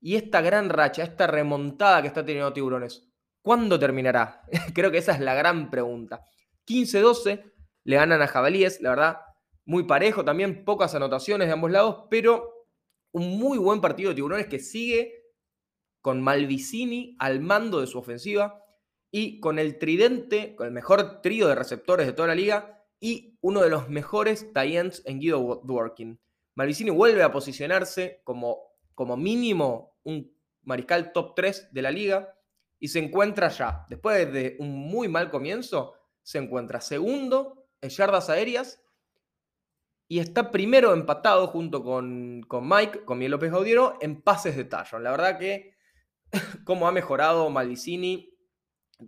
Y 0.00 0.16
esta 0.16 0.40
gran 0.40 0.70
racha, 0.70 1.02
esta 1.02 1.26
remontada 1.26 2.00
que 2.00 2.08
está 2.08 2.24
teniendo 2.24 2.52
Tiburones, 2.52 3.06
¿cuándo 3.42 3.78
terminará? 3.78 4.42
Creo 4.74 4.90
que 4.90 4.98
esa 4.98 5.12
es 5.12 5.20
la 5.20 5.34
gran 5.34 5.70
pregunta. 5.70 6.26
15-12 6.66 7.53
le 7.84 7.96
ganan 7.96 8.22
a 8.22 8.26
Jabalíes, 8.26 8.80
la 8.80 8.90
verdad, 8.90 9.20
muy 9.66 9.84
parejo 9.84 10.24
también, 10.24 10.64
pocas 10.64 10.94
anotaciones 10.94 11.48
de 11.48 11.52
ambos 11.52 11.70
lados, 11.70 12.06
pero 12.10 12.66
un 13.12 13.38
muy 13.38 13.58
buen 13.58 13.80
partido 13.80 14.10
de 14.10 14.16
Tiburones 14.16 14.46
que 14.46 14.58
sigue 14.58 15.24
con 16.00 16.22
Malvicini 16.22 17.16
al 17.18 17.40
mando 17.40 17.80
de 17.80 17.86
su 17.86 17.98
ofensiva 17.98 18.62
y 19.10 19.40
con 19.40 19.58
el 19.58 19.78
tridente, 19.78 20.56
con 20.56 20.66
el 20.66 20.72
mejor 20.72 21.22
trío 21.22 21.46
de 21.46 21.54
receptores 21.54 22.06
de 22.06 22.12
toda 22.12 22.28
la 22.28 22.34
liga 22.34 22.84
y 23.00 23.38
uno 23.40 23.62
de 23.62 23.70
los 23.70 23.88
mejores 23.88 24.52
tie-ends 24.52 25.02
en 25.06 25.20
Guido 25.20 25.62
Dworkin. 25.64 26.20
Malvicini 26.56 26.90
vuelve 26.90 27.22
a 27.22 27.32
posicionarse 27.32 28.20
como, 28.24 28.58
como 28.94 29.16
mínimo 29.16 29.96
un 30.02 30.36
mariscal 30.62 31.12
top 31.12 31.34
3 31.34 31.68
de 31.72 31.82
la 31.82 31.90
liga 31.90 32.34
y 32.78 32.88
se 32.88 32.98
encuentra 32.98 33.48
ya, 33.48 33.86
después 33.88 34.32
de 34.32 34.56
un 34.58 34.70
muy 34.70 35.08
mal 35.08 35.30
comienzo, 35.30 35.94
se 36.22 36.38
encuentra 36.38 36.80
segundo 36.80 37.63
en 37.84 37.90
yardas 37.90 38.30
aéreas 38.30 38.82
y 40.08 40.18
está 40.18 40.50
primero 40.50 40.94
empatado 40.94 41.46
junto 41.48 41.84
con, 41.84 42.42
con 42.48 42.66
Mike, 42.66 43.04
con 43.04 43.18
Miguel 43.18 43.32
López 43.32 43.52
Gaudiero, 43.52 43.98
en 44.00 44.22
pases 44.22 44.56
de 44.56 44.64
tallo. 44.64 44.98
La 44.98 45.10
verdad 45.10 45.38
que 45.38 45.74
cómo 46.64 46.88
ha 46.88 46.92
mejorado 46.92 47.48
Maldicini. 47.50 48.34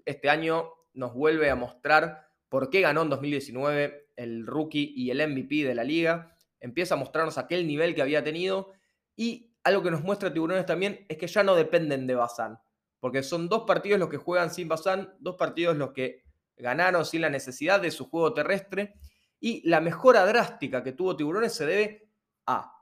Este 0.04 0.28
año 0.28 0.71
nos 0.92 1.14
vuelve 1.14 1.49
a 1.49 1.56
mostrar 1.56 2.28
por 2.49 2.68
qué 2.68 2.83
ganó 2.83 3.02
en 3.02 3.11
2019 3.11 4.11
el 4.16 4.47
rookie 4.47 4.92
y 4.95 5.11
el 5.11 5.26
MVP 5.26 5.64
de 5.64 5.75
la 5.75 5.85
liga. 5.85 6.37
Empieza 6.61 6.95
a 6.95 6.99
mostrarnos 6.99 7.38
aquel 7.38 7.66
nivel 7.66 7.95
que 7.95 8.02
había 8.02 8.23
tenido. 8.23 8.73
Y 9.16 9.54
algo 9.64 9.83
que 9.83 9.90
nos 9.90 10.02
muestra 10.02 10.33
Tiburones 10.33 10.66
también 10.66 11.06
es 11.09 11.16
que 11.16 11.26
ya 11.26 11.42
no 11.42 11.54
dependen 11.54 12.06
de 12.06 12.14
Bazán. 12.14 12.59
Porque 13.00 13.23
son 13.23 13.49
dos 13.49 13.64
partidos 13.66 13.99
los 14.00 14.11
que 14.11 14.18
juegan 14.18 14.50
sin 14.50 14.68
Bazán, 14.68 15.14
dos 15.18 15.37
partidos 15.37 15.76
los 15.76 15.92
que 15.92 16.25
ganaron 16.57 17.05
sin 17.05 17.21
la 17.21 17.31
necesidad 17.31 17.81
de 17.81 17.91
su 17.91 18.09
juego 18.09 18.35
terrestre. 18.35 18.95
Y 19.39 19.69
la 19.69 19.81
mejora 19.81 20.25
drástica 20.25 20.83
que 20.83 20.93
tuvo 20.93 21.17
Tiburones 21.17 21.55
se 21.55 21.67
debe 21.67 22.11
a 22.47 22.77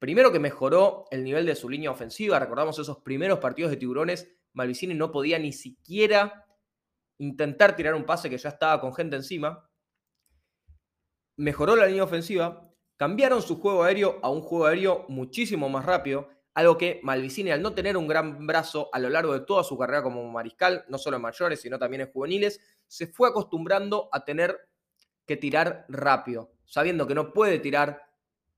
Primero 0.00 0.32
que 0.32 0.38
mejoró 0.38 1.04
el 1.10 1.22
nivel 1.22 1.44
de 1.44 1.54
su 1.54 1.68
línea 1.68 1.90
ofensiva. 1.90 2.38
Recordamos 2.38 2.78
esos 2.78 3.00
primeros 3.02 3.38
partidos 3.38 3.70
de 3.70 3.76
Tiburones. 3.76 4.34
Malvicini 4.54 4.94
no 4.94 5.12
podía 5.12 5.38
ni 5.38 5.52
siquiera 5.52 6.46
intentar 7.18 7.76
tirar 7.76 7.94
un 7.94 8.04
pase 8.04 8.30
que 8.30 8.38
ya 8.38 8.48
estaba 8.48 8.80
con 8.80 8.94
gente 8.94 9.16
encima. 9.16 9.70
Mejoró 11.36 11.76
la 11.76 11.86
línea 11.86 12.04
ofensiva. 12.04 12.66
Cambiaron 12.96 13.42
su 13.42 13.60
juego 13.60 13.84
aéreo 13.84 14.18
a 14.22 14.30
un 14.30 14.40
juego 14.40 14.64
aéreo 14.64 15.04
muchísimo 15.10 15.68
más 15.68 15.84
rápido. 15.84 16.30
Algo 16.54 16.76
que 16.76 17.00
Malvicini, 17.02 17.50
al 17.50 17.62
no 17.62 17.74
tener 17.74 17.96
un 17.96 18.08
gran 18.08 18.46
brazo 18.46 18.90
a 18.92 18.98
lo 18.98 19.08
largo 19.08 19.32
de 19.32 19.40
toda 19.40 19.62
su 19.62 19.78
carrera 19.78 20.02
como 20.02 20.28
mariscal, 20.30 20.84
no 20.88 20.98
solo 20.98 21.16
en 21.16 21.22
mayores, 21.22 21.60
sino 21.60 21.78
también 21.78 22.02
en 22.02 22.12
juveniles, 22.12 22.60
se 22.86 23.06
fue 23.06 23.28
acostumbrando 23.28 24.08
a 24.12 24.24
tener 24.24 24.58
que 25.26 25.36
tirar 25.36 25.86
rápido, 25.88 26.52
sabiendo 26.64 27.06
que 27.06 27.14
no 27.14 27.32
puede 27.32 27.60
tirar 27.60 28.02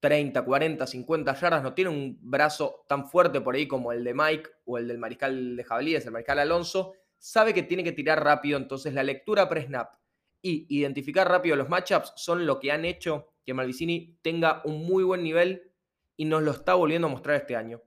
30, 0.01 0.43
40, 0.43 0.87
50 0.87 1.35
yardas, 1.35 1.63
no 1.63 1.75
tiene 1.75 1.91
un 1.91 2.19
brazo 2.23 2.85
tan 2.89 3.09
fuerte 3.09 3.41
por 3.41 3.55
ahí 3.55 3.69
como 3.69 3.93
el 3.93 4.03
de 4.03 4.15
Mike 4.15 4.51
o 4.65 4.79
el 4.79 4.89
del 4.89 4.99
mariscal 4.99 5.55
de 5.55 5.63
Jabalíes, 5.63 6.07
el 6.07 6.13
mariscal 6.13 6.39
Alonso, 6.39 6.95
sabe 7.19 7.55
que 7.55 7.63
tiene 7.63 7.85
que 7.85 7.93
tirar 7.93 8.25
rápido, 8.25 8.57
entonces 8.57 8.95
la 8.95 9.05
lectura 9.05 9.49
pre-snap 9.49 9.95
y 10.43 10.67
identificar 10.77 11.29
rápido 11.29 11.55
los 11.55 11.69
matchups 11.69 12.15
son 12.17 12.47
lo 12.47 12.59
que 12.59 12.73
han 12.73 12.85
hecho 12.85 13.29
que 13.45 13.55
Malvicini 13.55 14.19
tenga 14.23 14.61
un 14.65 14.85
muy 14.85 15.05
buen 15.05 15.23
nivel 15.23 15.72
y 16.17 16.25
nos 16.25 16.43
lo 16.43 16.51
está 16.51 16.75
volviendo 16.75 17.07
a 17.09 17.11
mostrar 17.11 17.37
este 17.37 17.57
año. 17.57 17.83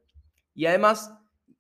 Y 0.54 0.66
además, 0.66 1.14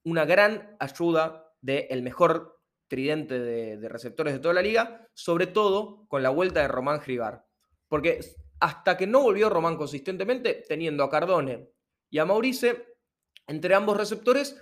una 0.03 0.25
gran 0.25 0.75
ayuda 0.79 1.53
del 1.61 2.01
mejor 2.01 2.59
tridente 2.87 3.39
de, 3.39 3.89
receptores 3.89 4.33
de 4.33 4.39
toda 4.39 4.53
la 4.53 4.61
liga, 4.61 5.07
sobre 5.13 5.47
todo 5.47 6.05
con 6.07 6.23
la 6.23 6.29
vuelta 6.29 6.61
de 6.61 6.67
Román 6.67 7.01
Gribar. 7.05 7.45
Porque 7.87 8.19
hasta 8.59 8.95
que 8.97 9.07
no 9.07 9.21
volvió 9.21 9.49
Román 9.49 9.75
consistentemente, 9.75 10.63
teniendo 10.67 11.03
a 11.03 11.09
Cardone 11.09 11.69
y 12.09 12.19
a 12.19 12.25
Maurice, 12.25 12.95
entre 13.47 13.75
ambos 13.75 13.97
receptores, 13.97 14.59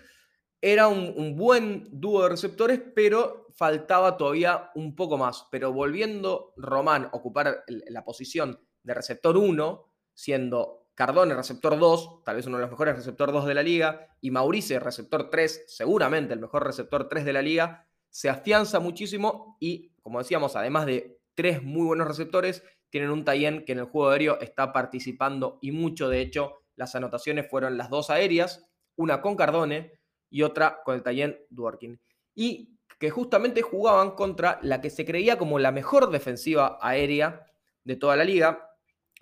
era 0.62 0.88
un, 0.88 1.36
buen 1.36 1.90
dúo 1.92 2.24
de 2.24 2.30
receptores, 2.30 2.82
pero 2.96 3.48
faltaba 3.54 4.16
todavía 4.16 4.72
un 4.76 4.96
poco 4.96 5.18
más. 5.18 5.48
Pero 5.52 5.74
volviendo 5.74 6.54
Román 6.56 7.06
a 7.06 7.18
ocupar 7.18 7.66
la 7.68 8.06
posición 8.06 8.60
de 8.82 8.94
receptor 8.94 9.36
1, 9.36 9.94
siendo 10.14 10.83
Cardone 10.96 11.34
receptor 11.34 11.80
2, 11.80 12.24
tal 12.24 12.36
vez 12.36 12.46
uno 12.46 12.58
de 12.58 12.62
los 12.62 12.72
mejores 12.72 12.96
receptor 12.96 13.32
2 13.32 13.46
de 13.46 13.54
la 13.54 13.64
liga, 13.64 14.08
y 14.22 14.32
Maurice 14.32 14.80
receptor 14.80 15.30
3, 15.30 15.66
seguramente 15.68 16.34
el 16.34 16.40
mejor 16.40 16.66
receptor 16.66 17.08
3 17.08 17.26
de 17.26 17.34
la 17.34 17.42
liga, 17.42 17.88
se 18.10 18.30
afianza 18.30 18.80
muchísimo 18.80 19.58
y, 19.60 19.92
como 20.02 20.20
decíamos, 20.20 20.56
además 20.56 20.86
de 20.86 21.20
tres 21.34 21.64
muy 21.64 21.88
buenos 21.88 22.08
receptores, 22.08 22.64
tienen 22.92 23.10
un 23.10 23.26
Tayen 23.26 23.66
que 23.66 23.72
en 23.72 23.80
el 23.80 23.86
juego 23.86 24.12
aéreo 24.12 24.40
está 24.40 24.72
participando 24.72 25.58
y 25.64 25.72
mucho. 25.72 26.10
De 26.10 26.22
hecho, 26.22 26.60
las 26.76 26.94
anotaciones 26.94 27.50
fueron 27.50 27.76
las 27.76 27.90
dos 27.90 28.12
aéreas, 28.12 28.70
una 28.96 29.20
con 29.20 29.36
Cardone 29.36 30.00
y 30.30 30.44
otra 30.44 30.84
con 30.84 30.94
el 30.94 31.02
Tayen 31.02 31.40
Dworkin. 31.50 32.00
Y 32.36 32.78
que 33.00 33.10
justamente 33.10 33.64
jugaban 33.64 34.12
contra 34.12 34.60
la 34.62 34.80
que 34.80 34.92
se 34.92 35.06
creía 35.06 35.40
como 35.40 35.58
la 35.58 35.72
mejor 35.72 36.12
defensiva 36.12 36.78
aérea 36.82 37.48
de 37.84 37.96
toda 37.96 38.16
la 38.16 38.26
liga. 38.26 38.70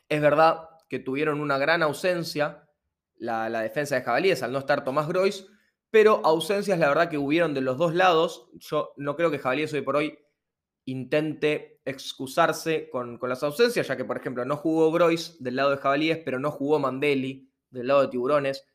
Es 0.10 0.20
verdad 0.20 0.71
que 0.92 1.00
tuvieron 1.00 1.40
una 1.40 1.58
gran 1.58 1.84
ausencia 1.84 2.68
la, 3.16 3.62
defensa 3.62 3.96
de 3.96 4.02
Jabalíes 4.02 4.44
al 4.44 4.52
no 4.52 4.60
estar 4.60 4.84
Tomás 4.84 5.08
Grois, 5.08 5.48
pero 5.90 6.20
ausencias 6.26 6.78
la 6.80 6.90
verdad 6.90 7.10
que 7.10 7.18
hubieron 7.18 7.54
de 7.54 7.62
los 7.62 7.78
dos 7.78 7.96
lados. 7.96 8.50
Yo 8.56 8.92
no 8.98 9.16
creo 9.16 9.32
que 9.32 9.40
Jabalíes 9.40 9.72
hoy 9.72 9.84
por 9.84 9.96
hoy 9.96 10.20
intente 10.84 11.80
excusarse 11.86 12.90
con, 12.90 13.18
las 13.22 13.42
ausencias, 13.42 13.88
ya 13.88 13.96
que, 13.96 14.04
por 14.04 14.18
ejemplo, 14.18 14.44
no 14.44 14.58
jugó 14.58 14.92
Grois 14.92 15.42
del 15.42 15.56
lado 15.56 15.70
de 15.70 15.78
Jabalíes, 15.78 16.18
pero 16.26 16.40
no 16.40 16.52
jugó 16.52 16.78
Mandeli 16.78 17.50
del 17.70 17.88
lado 17.88 18.02
de 18.02 18.10
Tiburones. 18.10 18.68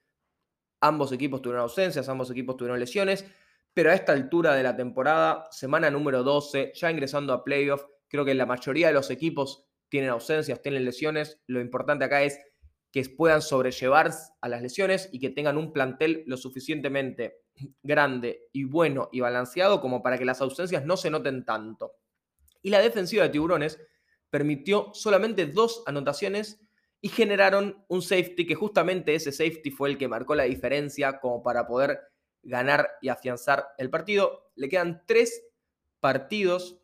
Ambos 0.80 1.12
equipos 1.12 1.42
tuvieron 1.42 1.64
ausencias, 1.64 2.08
ambos 2.08 2.30
equipos 2.30 2.56
tuvieron 2.56 2.80
lesiones, 2.80 3.26
pero 3.74 3.90
a 3.90 3.94
esta 3.94 4.12
altura 4.12 4.54
de 4.54 4.62
la 4.62 4.74
temporada, 4.74 5.48
semana 5.50 5.90
número 5.90 6.22
12, 6.22 6.72
ya 6.74 6.90
ingresando 6.90 7.34
a 7.34 7.44
playoff, 7.44 7.84
creo 8.08 8.24
que 8.24 8.32
la 8.32 8.46
mayoría 8.46 8.86
de 8.86 8.94
los 8.94 9.10
equipos 9.10 9.65
tienen 9.88 10.10
ausencias, 10.10 10.62
tienen 10.62 10.84
lesiones. 10.84 11.40
Lo 11.46 11.60
importante 11.60 12.04
acá 12.04 12.22
es 12.22 12.38
que 12.92 13.04
puedan 13.10 13.42
sobrellevar 13.42 14.10
a 14.40 14.48
las 14.48 14.62
lesiones 14.62 15.08
y 15.12 15.20
que 15.20 15.30
tengan 15.30 15.58
un 15.58 15.72
plantel 15.72 16.24
lo 16.26 16.36
suficientemente 16.36 17.42
grande 17.82 18.48
y 18.52 18.64
bueno 18.64 19.08
y 19.12 19.20
balanceado 19.20 19.80
como 19.80 20.02
para 20.02 20.18
que 20.18 20.24
las 20.24 20.40
ausencias 20.40 20.84
no 20.84 20.96
se 20.96 21.10
noten 21.10 21.44
tanto. 21.44 21.92
Y 22.62 22.70
la 22.70 22.80
defensiva 22.80 23.24
de 23.24 23.28
Tiburones 23.28 23.78
permitió 24.30 24.90
solamente 24.92 25.46
dos 25.46 25.82
anotaciones 25.86 26.60
y 27.00 27.08
generaron 27.08 27.84
un 27.88 28.02
safety 28.02 28.46
que 28.46 28.54
justamente 28.54 29.14
ese 29.14 29.30
safety 29.30 29.70
fue 29.70 29.90
el 29.90 29.98
que 29.98 30.08
marcó 30.08 30.34
la 30.34 30.44
diferencia 30.44 31.20
como 31.20 31.42
para 31.42 31.66
poder 31.66 32.00
ganar 32.42 32.88
y 33.00 33.08
afianzar 33.08 33.68
el 33.78 33.90
partido. 33.90 34.50
Le 34.54 34.68
quedan 34.68 35.02
tres 35.06 35.46
partidos 36.00 36.80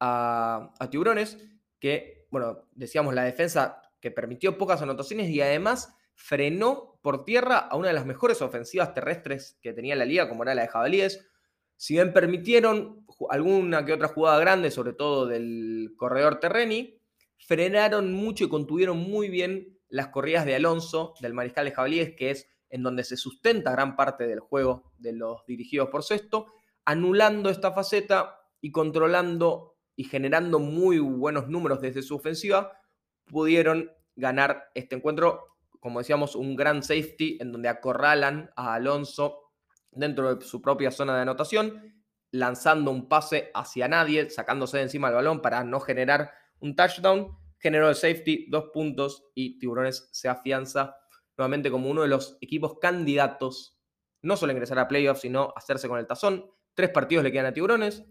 a, 0.00 0.72
a 0.78 0.90
Tiburones, 0.90 1.38
que, 1.84 2.26
bueno, 2.30 2.62
decíamos 2.72 3.12
la 3.12 3.24
defensa 3.24 3.82
que 4.00 4.10
permitió 4.10 4.56
pocas 4.56 4.80
anotaciones 4.80 5.28
y 5.28 5.42
además 5.42 5.94
frenó 6.14 6.98
por 7.02 7.26
tierra 7.26 7.58
a 7.58 7.76
una 7.76 7.88
de 7.88 7.92
las 7.92 8.06
mejores 8.06 8.40
ofensivas 8.40 8.94
terrestres 8.94 9.58
que 9.60 9.74
tenía 9.74 9.94
la 9.94 10.06
liga, 10.06 10.26
como 10.26 10.44
era 10.44 10.54
la 10.54 10.62
de 10.62 10.68
Jabalíes. 10.68 11.28
Si 11.76 11.92
bien 11.92 12.14
permitieron 12.14 13.04
alguna 13.28 13.84
que 13.84 13.92
otra 13.92 14.08
jugada 14.08 14.38
grande, 14.38 14.70
sobre 14.70 14.94
todo 14.94 15.26
del 15.26 15.92
corredor 15.98 16.40
Terreni, 16.40 17.02
frenaron 17.36 18.14
mucho 18.14 18.44
y 18.44 18.48
contuvieron 18.48 18.96
muy 18.96 19.28
bien 19.28 19.78
las 19.90 20.08
corridas 20.08 20.46
de 20.46 20.54
Alonso, 20.54 21.12
del 21.20 21.34
mariscal 21.34 21.66
de 21.66 21.72
Jabalíes, 21.72 22.16
que 22.16 22.30
es 22.30 22.48
en 22.70 22.82
donde 22.82 23.04
se 23.04 23.18
sustenta 23.18 23.72
gran 23.72 23.94
parte 23.94 24.26
del 24.26 24.40
juego 24.40 24.90
de 24.96 25.12
los 25.12 25.44
dirigidos 25.46 25.90
por 25.90 26.02
Sexto, 26.02 26.46
anulando 26.86 27.50
esta 27.50 27.72
faceta 27.72 28.40
y 28.62 28.72
controlando 28.72 29.73
y 29.96 30.04
generando 30.04 30.58
muy 30.58 30.98
buenos 30.98 31.48
números 31.48 31.80
desde 31.80 32.02
su 32.02 32.16
ofensiva, 32.16 32.80
pudieron 33.26 33.90
ganar 34.16 34.70
este 34.74 34.96
encuentro 34.96 35.54
como 35.84 35.98
decíamos, 35.98 36.34
un 36.34 36.56
gran 36.56 36.82
safety 36.82 37.36
en 37.42 37.52
donde 37.52 37.68
acorralan 37.68 38.50
a 38.56 38.72
Alonso 38.72 39.50
dentro 39.90 40.34
de 40.34 40.42
su 40.42 40.62
propia 40.62 40.90
zona 40.90 41.14
de 41.14 41.20
anotación, 41.20 42.02
lanzando 42.30 42.90
un 42.90 43.06
pase 43.06 43.50
hacia 43.52 43.86
nadie, 43.86 44.30
sacándose 44.30 44.78
de 44.78 44.84
encima 44.84 45.08
del 45.08 45.16
balón 45.16 45.42
para 45.42 45.62
no 45.62 45.80
generar 45.80 46.32
un 46.60 46.74
touchdown. 46.74 47.36
Generó 47.58 47.90
el 47.90 47.96
safety, 47.96 48.46
dos 48.48 48.70
puntos 48.72 49.26
y 49.34 49.58
Tiburones 49.58 50.08
se 50.10 50.30
afianza 50.30 50.96
nuevamente 51.36 51.70
como 51.70 51.90
uno 51.90 52.00
de 52.00 52.08
los 52.08 52.38
equipos 52.40 52.78
candidatos, 52.80 53.78
no 54.22 54.38
solo 54.38 54.52
a 54.52 54.54
ingresar 54.54 54.78
a 54.78 54.88
playoffs, 54.88 55.20
sino 55.20 55.52
hacerse 55.54 55.86
con 55.86 55.98
el 55.98 56.06
tazón. 56.06 56.50
Tres 56.72 56.88
partidos 56.88 57.24
le 57.24 57.30
quedan 57.30 57.44
a 57.44 57.52
Tiburones 57.52 58.06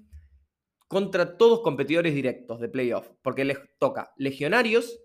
contra 0.94 1.38
todos 1.38 1.62
competidores 1.62 2.14
directos 2.14 2.60
de 2.60 2.70
playoff, 2.70 3.10
porque 3.22 3.44
les 3.44 3.58
toca 3.80 4.14
Legionarios, 4.16 5.00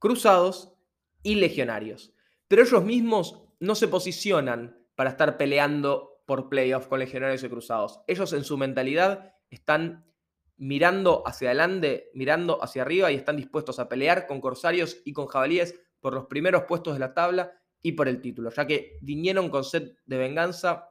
Cruzados 0.00 0.74
y 1.22 1.34
legionarios. 1.34 2.14
Pero 2.48 2.62
ellos 2.62 2.82
mismos 2.82 3.42
no 3.60 3.74
se 3.74 3.86
posicionan 3.86 4.78
para 4.94 5.10
estar 5.10 5.36
peleando 5.36 6.22
por 6.26 6.48
playoffs 6.48 6.86
con 6.86 6.98
legionarios 6.98 7.42
y 7.42 7.48
cruzados. 7.50 8.00
Ellos 8.06 8.32
en 8.32 8.44
su 8.44 8.56
mentalidad 8.56 9.34
están 9.50 10.10
mirando 10.56 11.22
hacia 11.26 11.48
adelante, 11.48 12.10
mirando 12.14 12.64
hacia 12.64 12.82
arriba 12.82 13.12
y 13.12 13.16
están 13.16 13.36
dispuestos 13.36 13.78
a 13.78 13.90
pelear 13.90 14.26
con 14.26 14.40
corsarios 14.40 15.02
y 15.04 15.12
con 15.12 15.26
jabalíes 15.26 15.78
por 16.00 16.14
los 16.14 16.26
primeros 16.26 16.64
puestos 16.64 16.94
de 16.94 17.00
la 17.00 17.12
tabla 17.12 17.52
y 17.82 17.92
por 17.92 18.08
el 18.08 18.20
título, 18.22 18.50
ya 18.50 18.66
que 18.66 18.98
vinieron 19.02 19.50
con 19.50 19.64
set 19.64 19.96
de 20.06 20.18
venganza, 20.18 20.88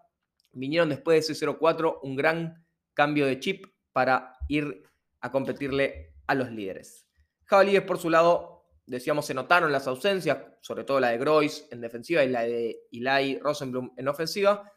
vinieron 0.51 0.89
después 0.89 1.27
de 1.27 1.33
ese 1.33 1.45
0-4 1.45 1.99
un 2.03 2.15
gran 2.15 2.65
cambio 2.99 3.27
de 3.27 3.39
chip 3.39 3.65
para 3.93 4.35
ir 4.49 4.83
a 5.21 5.31
competirle 5.31 6.17
a 6.27 6.35
los 6.35 6.51
líderes. 6.51 7.07
Jabalíes 7.45 7.83
por 7.83 7.97
su 7.97 8.09
lado 8.09 8.65
decíamos, 8.85 9.25
se 9.25 9.33
notaron 9.33 9.71
las 9.71 9.87
ausencias, 9.87 10.37
sobre 10.59 10.83
todo 10.83 10.99
la 10.99 11.11
de 11.11 11.17
Groys 11.17 11.65
en 11.71 11.79
defensiva 11.79 12.25
y 12.25 12.29
la 12.29 12.41
de 12.41 12.77
Eli 12.91 13.39
Rosenblum 13.39 13.93
en 13.95 14.09
ofensiva, 14.09 14.69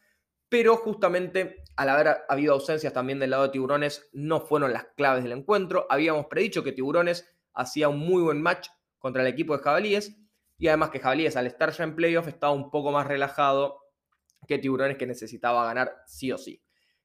pero 0.49 0.77
justamente 0.77 1.65
al 1.75 1.89
haber 1.89 2.19
habido 2.29 2.55
ausencias 2.55 2.93
también 2.93 3.19
del 3.19 3.31
lado 3.31 3.43
de 3.43 3.49
Tiburones, 3.49 4.09
no 4.13 4.41
fueron 4.41 4.73
las 4.73 4.85
claves 4.97 5.25
del 5.25 5.33
encuentro. 5.33 5.89
Habíamos 5.91 6.27
predicho 6.27 6.63
que 6.63 6.71
Tiburones 6.71 7.27
hacía 7.55 7.89
un 7.89 7.99
muy 7.99 8.23
buen 8.23 8.41
match 8.41 8.69
contra 8.99 9.23
el 9.23 9.29
equipo 9.29 9.57
de 9.57 9.65
Jabalíes, 9.65 10.17
y 10.59 10.69
además 10.69 10.91
que 10.91 11.01
Jabalíes 11.01 11.37
al 11.37 11.49
estar 11.49 11.73
ya 11.73 11.83
en 11.83 11.97
playoff 11.97 12.29
estaba 12.29 12.53
un 12.53 12.71
poco 12.71 12.93
más 12.93 13.09
relajado 13.09 13.81
que 14.47 14.59
Tiburones 14.59 14.97
que 14.97 15.09
necesitaba 15.09 15.65
ganar 15.65 15.93
sí 16.07 16.31
o 16.31 16.39
sí. 16.39 16.62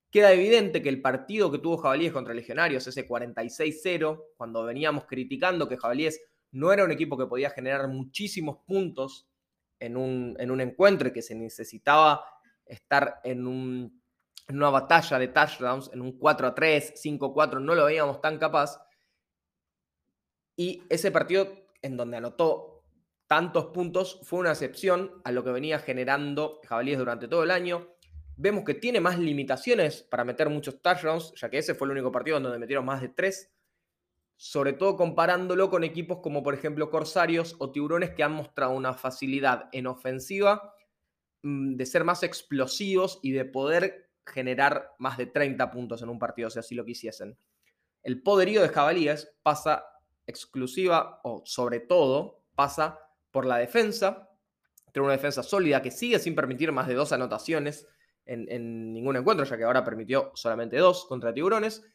Queda 0.10 0.32
evidente 0.32 0.82
que 0.82 0.90
el 0.90 1.02
partido 1.02 1.52
que 1.52 1.60
tuvo 1.60 1.78
Jabalíes 1.78 2.14
contra 2.14 2.34
Legionarios, 2.34 2.88
ese 2.88 3.08
46-0, 3.08 4.24
cuando 4.38 4.64
veníamos 4.64 5.06
criticando 5.06 5.68
que 5.68 5.78
Jabalíes 5.78 6.22
no 6.52 6.72
era 6.72 6.86
un 6.86 6.92
equipo 6.92 7.18
que 7.18 7.26
podía 7.26 7.50
generar 7.50 7.88
muchísimos 7.88 8.60
puntos 8.66 9.28
en 9.80 9.98
un, 9.98 10.36
en 10.40 10.52
un 10.52 10.62
encuentro 10.62 11.10
y 11.10 11.14
que 11.14 11.22
se 11.22 11.36
necesitaba 11.36 12.24
estar 12.66 13.20
en, 13.24 13.92
en 14.48 14.56
una 14.56 14.70
batalla 14.70 15.20
de 15.20 15.28
touchdowns, 15.28 15.92
en 15.94 16.02
un 16.02 16.18
4 16.18 16.48
a 16.48 16.56
3, 16.56 16.94
5 16.96 17.26
a 17.26 17.34
4, 17.34 17.60
no 17.60 17.76
lo 17.76 17.86
veíamos 17.86 18.22
tan 18.22 18.38
capaz. 18.38 18.80
Y 20.56 20.84
ese 20.90 21.12
partido 21.12 21.52
en 21.82 21.98
donde 21.98 22.18
anotó 22.18 22.84
tantos 23.28 23.68
puntos 23.68 24.20
fue 24.24 24.40
una 24.40 24.52
excepción 24.52 25.22
a 25.24 25.32
lo 25.32 25.44
que 25.44 25.52
venía 25.52 25.80
generando 25.80 26.62
Jabalíes 26.68 26.98
durante 26.98 27.28
todo 27.28 27.44
el 27.44 27.52
año. 27.52 27.88
Vemos 28.38 28.64
que 28.64 28.76
tiene 28.76 29.02
más 29.02 29.20
limitaciones 29.20 30.04
para 30.04 30.24
meter 30.24 30.50
muchos 30.50 30.82
touchdowns, 30.82 31.34
ya 31.36 31.50
que 31.50 31.58
ese 31.58 31.76
fue 31.76 31.88
el 31.88 31.94
único 31.94 32.12
partido 32.12 32.38
en 32.38 32.44
donde 32.44 32.60
metieron 32.60 32.86
más 32.86 33.02
de 33.02 33.10
3 33.10 33.52
sobre 34.38 34.74
todo 34.74 34.96
comparándolo 34.96 35.70
con 35.70 35.84
equipos 35.84 36.20
como 36.22 36.44
por 36.44 36.54
ejemplo 36.54 36.92
Corsarios 36.92 37.56
o 37.58 37.72
Tiburones 37.72 38.12
que 38.12 38.24
han 38.24 38.34
mostrado 38.34 38.74
una 38.74 38.94
facilidad 38.94 39.68
en 39.72 39.88
ofensiva 39.88 40.76
mm, 41.42 41.76
de 41.76 41.86
ser 41.86 42.04
más 42.04 42.22
explosivos 42.22 43.20
y 43.24 43.32
de 43.32 43.46
poder 43.46 44.12
generar 44.26 44.94
más 45.00 45.18
de 45.18 45.26
30 45.26 45.72
puntos 45.72 46.02
en 46.04 46.10
un 46.10 46.20
partido, 46.20 46.50
si 46.50 46.60
así 46.60 46.76
lo 46.76 46.86
quisiesen. 46.86 47.38
El 48.04 48.22
poderío 48.22 48.62
de 48.62 48.70
Jabalíes 48.70 49.36
pasa 49.42 49.86
exclusiva 50.28 51.20
o 51.24 51.42
sobre 51.46 51.80
todo 51.80 52.44
pasa 52.54 53.00
por 53.32 53.46
la 53.46 53.58
defensa, 53.58 54.30
tiene 54.92 55.06
una 55.06 55.16
defensa 55.16 55.42
sólida 55.42 55.82
que 55.82 55.92
sigue 55.92 56.20
sin 56.20 56.36
permitir 56.36 56.72
más 56.72 56.88
de 56.88 56.94
dos 56.94 57.12
anotaciones 57.12 57.88
en, 58.28 58.94
ningún 58.94 59.16
encuentro, 59.16 59.46
ya 59.46 59.58
que 59.58 59.64
ahora 59.64 59.84
permitió 59.84 60.32
solamente 60.36 60.78
dos 60.78 61.06
contra 61.06 61.34
Tiburones. 61.34 61.86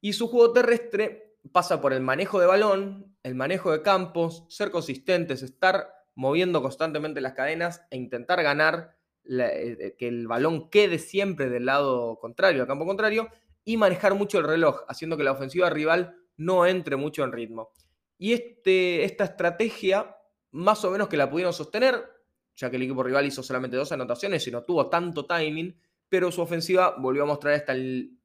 Y 0.00 0.12
su 0.12 0.28
juego 0.28 0.52
terrestre 0.52 1.36
pasa 1.52 1.80
por 1.80 1.92
el 1.92 2.00
manejo 2.00 2.40
de 2.40 2.46
balón, 2.46 3.16
el 3.22 3.34
manejo 3.34 3.72
de 3.72 3.82
campos, 3.82 4.46
ser 4.48 4.70
consistentes, 4.70 5.42
estar 5.42 5.92
moviendo 6.14 6.62
constantemente 6.62 7.20
las 7.20 7.34
cadenas 7.34 7.86
e 7.90 7.96
intentar 7.96 8.42
ganar, 8.42 8.96
eh, 9.24 9.76
eh, 9.80 9.96
que 9.96 10.08
el 10.08 10.26
balón 10.26 10.70
quede 10.70 10.98
siempre 10.98 11.48
del 11.48 11.66
lado 11.66 12.18
contrario, 12.18 12.62
al 12.62 12.68
campo 12.68 12.86
contrario, 12.86 13.28
y 13.64 13.76
manejar 13.76 14.14
mucho 14.14 14.38
el 14.38 14.44
reloj, 14.44 14.82
haciendo 14.88 15.16
que 15.16 15.24
la 15.24 15.32
ofensiva 15.32 15.70
rival 15.70 16.16
no 16.36 16.66
entre 16.66 16.96
mucho 16.96 17.24
en 17.24 17.32
ritmo. 17.32 17.72
Y 18.16 18.32
este, 18.32 19.04
esta 19.04 19.24
estrategia, 19.24 20.16
más 20.50 20.84
o 20.84 20.90
menos 20.90 21.08
que 21.08 21.16
la 21.16 21.30
pudieron 21.30 21.52
sostener, 21.52 22.17
ya 22.58 22.68
que 22.70 22.76
el 22.76 22.82
equipo 22.82 23.04
rival 23.04 23.24
hizo 23.24 23.40
solamente 23.40 23.76
dos 23.76 23.92
anotaciones 23.92 24.44
y 24.48 24.50
no 24.50 24.64
tuvo 24.64 24.90
tanto 24.90 25.26
timing, 25.26 25.80
pero 26.08 26.32
su 26.32 26.42
ofensiva 26.42 26.96
volvió 26.98 27.22
a 27.22 27.26
mostrar 27.26 27.54
esta 27.54 27.72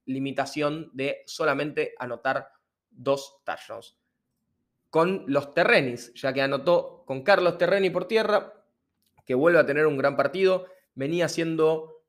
limitación 0.06 0.89
de 0.91 1.22
solamente 1.28 1.93
anotar 2.00 2.48
dos 2.89 3.41
touchdowns. 3.46 3.96
Con 4.89 5.24
los 5.28 5.54
Terrenis, 5.54 6.12
ya 6.15 6.34
que 6.34 6.41
anotó 6.41 7.04
con 7.06 7.22
Carlos 7.22 7.60
Terreni 7.60 7.91
por 7.91 8.08
tierra, 8.08 8.54
que 9.24 9.36
vuelve 9.36 9.60
a 9.60 9.65
tener 9.67 9.86
un 9.86 9.98
gran 9.98 10.17
partido, 10.17 10.65
venía 10.96 11.30
siendo 11.30 12.02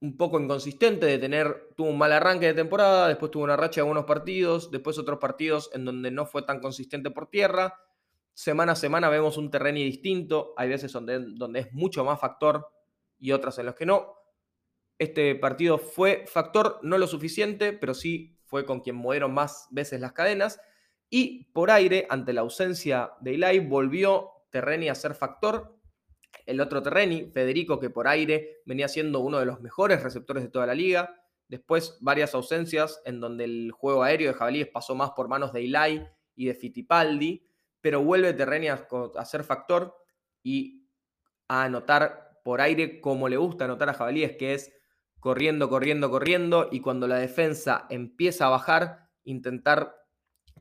un 0.00 0.16
poco 0.16 0.38
inconsistente 0.38 1.06
de 1.06 1.18
tener, 1.18 1.70
tuvo 1.76 1.88
un 1.88 1.98
mal 1.98 2.12
arranque 2.12 2.46
de 2.46 2.54
temporada, 2.54 3.08
después 3.08 3.32
tuvo 3.32 3.42
una 3.44 3.56
racha 3.56 3.80
de 3.80 3.86
buenos 3.86 4.04
partidos, 4.04 4.70
después 4.70 4.96
otros 4.96 5.18
partidos 5.18 5.70
en 5.72 5.84
donde 5.84 6.12
no 6.12 6.24
fue 6.24 6.42
tan 6.42 6.60
consistente 6.60 7.10
por 7.10 7.30
tierra. 7.30 7.80
Semana 8.34 8.72
a 8.72 8.76
semana 8.76 9.08
vemos 9.08 9.36
un 9.36 9.48
Terreni 9.48 9.84
distinto, 9.84 10.54
hay 10.56 10.68
veces 10.68 10.92
donde, 10.92 11.60
es 11.60 11.72
mucho 11.72 12.04
más 12.04 12.20
factor 12.20 12.68
y 13.16 13.30
otras 13.30 13.58
en 13.58 13.66
los 13.66 13.76
que 13.76 13.86
no. 13.86 14.16
Este 14.98 15.36
partido 15.36 15.78
fue 15.78 16.24
factor, 16.26 16.80
no 16.82 16.98
lo 16.98 17.06
suficiente, 17.06 17.72
pero 17.72 17.94
sí 17.94 18.40
fue 18.44 18.66
con 18.66 18.80
quien 18.80 18.96
movieron 18.96 19.32
más 19.32 19.68
veces 19.70 20.00
las 20.00 20.12
cadenas. 20.12 20.60
Y 21.08 21.44
por 21.52 21.70
aire, 21.70 22.06
ante 22.10 22.32
la 22.32 22.40
ausencia 22.40 23.12
de 23.20 23.34
Eli, 23.34 23.60
volvió 23.60 24.30
Terreni 24.50 24.88
a 24.88 24.96
ser 24.96 25.14
factor. 25.14 25.78
El 26.44 26.60
otro 26.60 26.82
Terreni, 26.82 27.30
Federico, 27.30 27.78
que 27.78 27.90
por 27.90 28.08
aire 28.08 28.62
venía 28.66 28.88
siendo 28.88 29.20
uno 29.20 29.38
de 29.38 29.46
los 29.46 29.60
mejores 29.60 30.02
receptores 30.02 30.42
de 30.42 30.50
toda 30.50 30.66
la 30.66 30.74
liga. 30.74 31.22
Después 31.46 31.98
varias 32.00 32.34
ausencias 32.34 33.00
en 33.04 33.20
donde 33.20 33.44
el 33.44 33.70
juego 33.70 34.02
aéreo 34.02 34.32
de 34.32 34.38
Jabalíes 34.38 34.68
pasó 34.68 34.96
más 34.96 35.12
por 35.12 35.28
manos 35.28 35.52
de 35.52 35.60
Eli 35.60 36.04
y 36.34 36.46
de 36.46 36.54
Fittipaldi, 36.54 37.46
pero 37.84 38.02
vuelve 38.02 38.32
Terreni 38.32 38.68
a, 38.68 38.88
a 39.14 39.24
ser 39.26 39.44
factor 39.44 39.94
y 40.42 40.88
a 41.48 41.64
anotar 41.64 42.40
por 42.42 42.62
aire 42.62 42.98
como 43.02 43.28
le 43.28 43.36
gusta 43.36 43.66
anotar 43.66 43.90
a 43.90 43.92
Jabalíes, 43.92 44.38
que 44.38 44.54
es 44.54 44.72
corriendo, 45.20 45.68
corriendo, 45.68 46.08
corriendo, 46.08 46.70
y 46.72 46.80
cuando 46.80 47.06
la 47.06 47.16
defensa 47.16 47.84
empieza 47.90 48.46
a 48.46 48.48
bajar, 48.48 49.10
intentar 49.24 49.96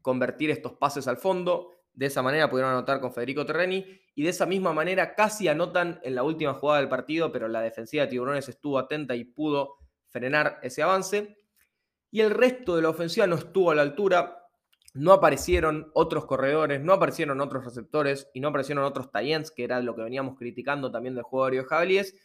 convertir 0.02 0.52
estos 0.52 0.74
pases 0.74 1.08
al 1.08 1.16
fondo. 1.16 1.70
De 1.94 2.08
esa 2.08 2.22
manera 2.22 2.50
pudieron 2.50 2.74
anotar 2.74 3.00
con 3.00 3.14
Federico 3.14 3.46
Terreni 3.46 3.86
y 4.16 4.24
de 4.24 4.30
esa 4.30 4.46
misma 4.46 4.74
manera 4.74 5.16
casi 5.16 5.48
anotan 5.48 6.02
en 6.04 6.16
la 6.16 6.24
última 6.24 6.56
jugada 6.56 6.82
del 6.82 6.90
partido, 6.90 7.32
pero 7.32 7.48
la 7.48 7.62
defensiva 7.62 8.04
de 8.04 8.10
Tiburones 8.10 8.50
estuvo 8.50 8.78
atenta 8.78 9.16
y 9.16 9.24
pudo 9.24 9.78
frenar 10.10 10.60
ese 10.62 10.84
avance. 10.84 11.38
Y 12.12 12.20
el 12.20 12.32
resto 12.32 12.76
de 12.76 12.82
la 12.82 12.90
ofensiva 12.90 13.28
no 13.28 13.36
estuvo 13.36 13.72
a 13.72 13.76
la 13.76 13.82
altura, 13.82 14.43
no 14.94 15.12
aparecieron 15.12 15.92
otros 15.94 16.26
corredores, 16.26 16.82
no 16.82 16.94
aparecieron 16.94 17.42
otros 17.42 17.66
receptores 17.66 18.30
y 18.34 18.40
no 18.40 18.50
aparecieron 18.50 18.84
otros 18.84 19.12
Tayens, 19.12 19.52
que 19.52 19.64
era 19.64 19.82
lo 19.82 19.96
que 19.96 20.04
veníamos 20.04 20.38
criticando 20.38 20.92
también 20.92 21.16
del 21.16 21.24
juego 21.24 21.50
de 21.50 21.64
Jabalíes 21.64 22.16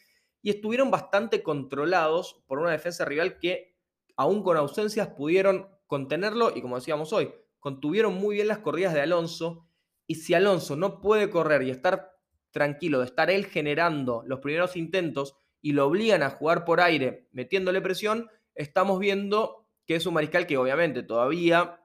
y 0.42 0.50
estuvieron 0.50 0.90
bastante 0.90 1.42
controlados 1.42 2.42
por 2.46 2.58
una 2.58 2.70
defensa 2.70 3.04
rival 3.04 3.38
que 3.38 3.74
aún 4.18 4.42
con 4.42 4.56
ausencias, 4.56 5.08
pudieron 5.08 5.68
contenerlo 5.86 6.52
y 6.54 6.60
como 6.60 6.76
decíamos 6.76 7.12
hoy, 7.12 7.32
contuvieron 7.60 8.14
muy 8.14 8.34
bien 8.34 8.48
las 8.48 8.58
corridas 8.58 8.92
de 8.92 9.00
Alonso. 9.00 9.66
Y 10.06 10.16
si 10.16 10.34
Alonso 10.34 10.74
no 10.74 11.00
puede 11.00 11.30
correr 11.30 11.62
y 11.62 11.70
estar 11.70 12.12
tranquilo 12.50 12.98
de 12.98 13.06
estar 13.06 13.30
él 13.30 13.46
generando 13.46 14.24
los 14.26 14.40
primeros 14.40 14.76
intentos 14.76 15.36
y 15.60 15.72
lo 15.72 15.86
obligan 15.86 16.22
a 16.22 16.30
jugar 16.30 16.64
por 16.64 16.80
aire 16.80 17.28
metiéndole 17.30 17.80
presión, 17.80 18.28
estamos 18.54 18.98
viendo 18.98 19.68
que 19.86 19.94
es 19.94 20.06
un 20.06 20.14
mariscal 20.14 20.46
que 20.46 20.58
obviamente 20.58 21.04
todavía 21.04 21.80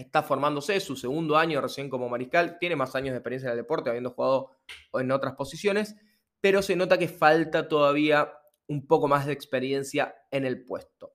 está 0.00 0.22
formándose, 0.22 0.80
su 0.80 0.96
segundo 0.96 1.36
año 1.36 1.60
recién 1.60 1.90
como 1.90 2.08
mariscal, 2.08 2.58
tiene 2.58 2.76
más 2.76 2.94
años 2.96 3.12
de 3.12 3.18
experiencia 3.18 3.48
en 3.48 3.52
el 3.52 3.58
deporte, 3.58 3.90
habiendo 3.90 4.10
jugado 4.10 4.50
en 4.94 5.12
otras 5.12 5.34
posiciones, 5.34 5.96
pero 6.40 6.62
se 6.62 6.76
nota 6.76 6.98
que 6.98 7.08
falta 7.08 7.68
todavía 7.68 8.32
un 8.66 8.86
poco 8.86 9.08
más 9.08 9.26
de 9.26 9.32
experiencia 9.32 10.14
en 10.30 10.44
el 10.46 10.64
puesto. 10.64 11.14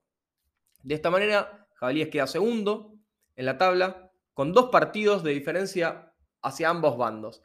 De 0.84 0.94
esta 0.94 1.10
manera, 1.10 1.68
Jabalíes 1.74 2.10
queda 2.10 2.28
segundo 2.28 2.94
en 3.36 3.46
la 3.46 3.58
tabla, 3.58 4.12
con 4.34 4.54
dos 4.54 4.70
partidos 4.70 5.24
de 5.24 5.32
diferencia 5.32 6.14
hacia 6.42 6.70
ambos 6.70 6.98
bandos. 6.98 7.42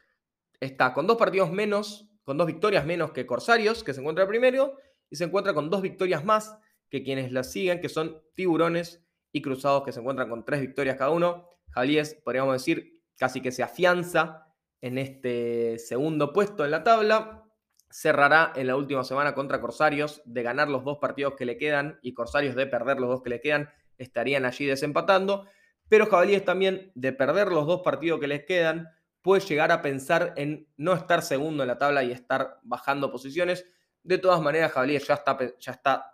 Está 0.59 0.93
con 0.93 1.07
dos 1.07 1.17
partidos 1.17 1.51
menos, 1.51 2.07
con 2.23 2.37
dos 2.37 2.47
victorias 2.47 2.85
menos 2.85 3.11
que 3.11 3.25
Corsarios, 3.25 3.83
que 3.83 3.93
se 3.93 4.01
encuentra 4.01 4.27
primero, 4.27 4.77
y 5.09 5.15
se 5.15 5.23
encuentra 5.23 5.53
con 5.53 5.69
dos 5.69 5.81
victorias 5.81 6.23
más 6.23 6.57
que 6.89 7.03
quienes 7.03 7.31
la 7.31 7.43
siguen, 7.43 7.81
que 7.81 7.89
son 7.89 8.21
Tiburones 8.35 9.03
y 9.31 9.41
Cruzados, 9.41 9.83
que 9.83 9.91
se 9.91 9.99
encuentran 9.99 10.29
con 10.29 10.43
tres 10.45 10.61
victorias 10.61 10.97
cada 10.97 11.11
uno. 11.11 11.47
Jabalíes, 11.71 12.15
podríamos 12.23 12.53
decir, 12.53 13.01
casi 13.17 13.41
que 13.41 13.51
se 13.51 13.63
afianza 13.63 14.47
en 14.81 14.97
este 14.97 15.77
segundo 15.79 16.33
puesto 16.33 16.65
en 16.65 16.71
la 16.71 16.83
tabla. 16.83 17.45
Cerrará 17.89 18.53
en 18.55 18.67
la 18.67 18.75
última 18.75 19.03
semana 19.03 19.33
contra 19.33 19.61
Corsarios 19.61 20.21
de 20.25 20.43
ganar 20.43 20.69
los 20.69 20.83
dos 20.83 20.97
partidos 20.99 21.33
que 21.37 21.45
le 21.45 21.57
quedan 21.57 21.99
y 22.01 22.13
Corsarios 22.13 22.55
de 22.55 22.67
perder 22.67 22.99
los 22.99 23.09
dos 23.09 23.21
que 23.21 23.29
le 23.29 23.41
quedan. 23.41 23.69
Estarían 23.97 24.45
allí 24.45 24.65
desempatando 24.65 25.45
pero 25.91 26.05
Jabalíes 26.05 26.45
también, 26.45 26.89
de 26.95 27.11
perder 27.11 27.49
los 27.49 27.67
dos 27.67 27.81
partidos 27.81 28.21
que 28.21 28.27
les 28.29 28.45
quedan, 28.45 28.87
puede 29.21 29.41
llegar 29.41 29.73
a 29.73 29.81
pensar 29.81 30.31
en 30.37 30.69
no 30.77 30.93
estar 30.93 31.21
segundo 31.21 31.63
en 31.63 31.67
la 31.67 31.77
tabla 31.77 32.01
y 32.01 32.13
estar 32.13 32.59
bajando 32.63 33.11
posiciones. 33.11 33.65
De 34.01 34.17
todas 34.17 34.39
maneras, 34.39 34.71
Jabalíes 34.71 35.05
ya 35.05 35.15
está, 35.15 35.37
ya 35.59 35.71
está 35.73 36.13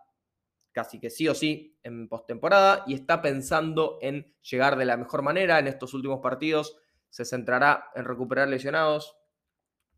casi 0.77 0.99
que 0.99 1.09
sí 1.09 1.27
o 1.27 1.33
sí 1.33 1.75
en 1.81 2.07
postemporada 2.07 2.83
y 2.85 2.93
está 2.93 3.23
pensando 3.23 3.97
en 3.99 4.31
llegar 4.43 4.77
de 4.77 4.85
la 4.85 4.95
mejor 4.95 5.23
manera 5.23 5.57
en 5.57 5.65
estos 5.65 5.95
últimos 5.95 6.19
partidos. 6.19 6.77
Se 7.09 7.25
centrará 7.25 7.89
en 7.95 8.05
recuperar 8.05 8.47
lesionados, 8.47 9.17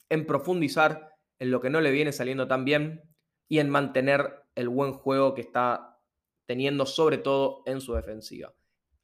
en 0.07 0.25
profundizar 0.25 1.17
en 1.37 1.51
lo 1.51 1.59
que 1.59 1.69
no 1.69 1.81
le 1.81 1.91
viene 1.91 2.13
saliendo 2.13 2.47
tan 2.47 2.63
bien 2.63 3.03
y 3.49 3.59
en 3.59 3.69
mantener 3.69 4.45
el 4.55 4.69
buen 4.69 4.93
juego 4.93 5.33
que 5.33 5.41
está 5.41 5.99
teniendo 6.45 6.85
sobre 6.85 7.17
todo 7.17 7.61
en 7.65 7.81
su 7.81 7.93
defensiva. 7.93 8.53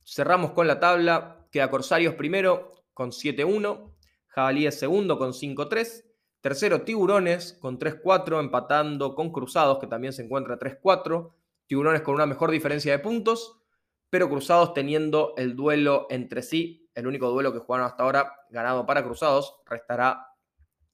Cerramos 0.06 0.52
con 0.52 0.68
la 0.68 0.80
tabla. 0.80 1.46
Queda 1.52 1.70
Corsarios 1.70 2.16
primero 2.16 2.86
con 2.94 3.12
7-1. 3.12 3.94
Jabalíes 4.28 4.80
segundo 4.80 5.18
con 5.18 5.34
5-3. 5.34 6.06
Tercero 6.40 6.84
Tiburones 6.84 7.52
con 7.60 7.78
3-4, 7.78 8.40
empatando 8.40 9.14
con 9.14 9.34
Cruzados, 9.34 9.80
que 9.80 9.88
también 9.88 10.14
se 10.14 10.24
encuentra 10.24 10.58
3-4. 10.58 11.34
Tiburones 11.68 12.02
con 12.02 12.16
una 12.16 12.26
mejor 12.26 12.52
diferencia 12.52 12.92
de 12.92 13.00
puntos, 13.00 13.62
pero 14.10 14.30
Cruzados 14.30 14.74
teniendo 14.74 15.34
el 15.38 15.56
duelo 15.56 16.08
entre 16.10 16.42
sí, 16.42 16.90
el 16.94 17.08
único 17.08 17.30
duelo 17.30 17.52
que 17.54 17.60
jugaron 17.60 17.88
hasta 17.88 18.04
ahora 18.04 18.32
ganado 18.50 18.86
para 18.86 19.04
Cruzados. 19.04 19.58
Restará 19.66 20.28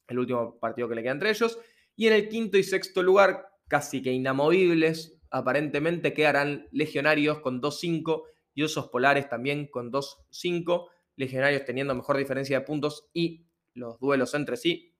el 0.07 0.19
último 0.19 0.59
partido 0.59 0.89
que 0.89 0.95
le 0.95 1.03
queda 1.03 1.13
entre 1.13 1.29
ellos. 1.29 1.59
Y 1.95 2.07
en 2.07 2.13
el 2.13 2.29
quinto 2.29 2.57
y 2.57 2.63
sexto 2.63 3.03
lugar, 3.03 3.47
casi 3.67 4.01
que 4.01 4.11
inamovibles, 4.11 5.19
aparentemente 5.29 6.13
quedarán 6.13 6.67
Legionarios 6.71 7.39
con 7.39 7.61
2-5 7.61 8.23
y 8.53 8.63
Osos 8.63 8.89
Polares 8.89 9.29
también 9.29 9.67
con 9.67 9.91
2-5, 9.91 10.87
Legionarios 11.15 11.65
teniendo 11.65 11.95
mejor 11.95 12.17
diferencia 12.17 12.59
de 12.59 12.65
puntos 12.65 13.09
y 13.13 13.45
los 13.73 13.99
duelos 13.99 14.33
entre 14.33 14.57
sí. 14.57 14.93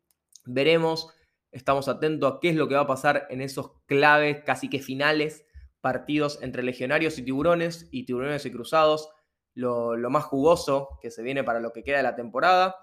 Veremos, 0.46 1.10
estamos 1.52 1.88
atentos 1.88 2.34
a 2.34 2.40
qué 2.40 2.50
es 2.50 2.56
lo 2.56 2.68
que 2.68 2.76
va 2.76 2.82
a 2.82 2.88
pasar 2.88 3.28
en 3.30 3.42
esos 3.42 3.72
claves, 3.86 4.44
casi 4.46 4.70
que 4.70 4.80
finales, 4.80 5.46
partidos 5.82 6.40
entre 6.42 6.64
Legionarios 6.64 7.18
y 7.18 7.24
Tiburones 7.24 7.88
y 7.92 8.06
Tiburones 8.06 8.46
y 8.46 8.52
Cruzados, 8.52 9.10
lo, 9.54 9.98
más 10.10 10.24
jugoso 10.24 11.00
que 11.02 11.12
se 11.12 11.24
viene 11.24 11.44
para 11.44 11.60
lo 11.60 11.74
que 11.74 11.84
queda 11.84 11.98
de 11.98 12.04
la 12.04 12.16
temporada. 12.16 12.76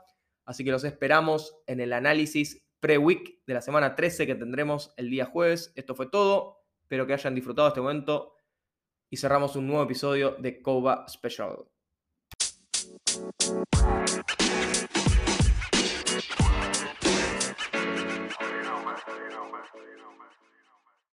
Así 0.45 0.65
que 0.65 0.71
los 0.71 0.85
esperamos 0.85 1.57
en 1.67 1.81
el 1.81 1.93
análisis 1.93 2.65
pre-week 2.81 3.43
de 3.47 3.55
la 3.55 3.63
semana 3.63 3.95
13 3.95 4.27
que 4.27 4.35
tendremos 4.35 4.93
el 4.97 5.11
día 5.11 5.27
jueves. 5.27 5.73
Esto 5.77 5.95
fue 5.95 6.09
todo. 6.09 6.59
Espero 6.83 7.07
que 7.07 7.13
hayan 7.13 7.35
disfrutado 7.35 7.69
este 7.69 7.81
momento 7.81 8.35
y 9.11 9.17
cerramos 9.17 9.57
un 9.57 9.67
nuevo 9.67 9.85
episodio 9.85 10.37
de 10.39 10.61
Koba 10.61 11.07
Special. 11.09 11.67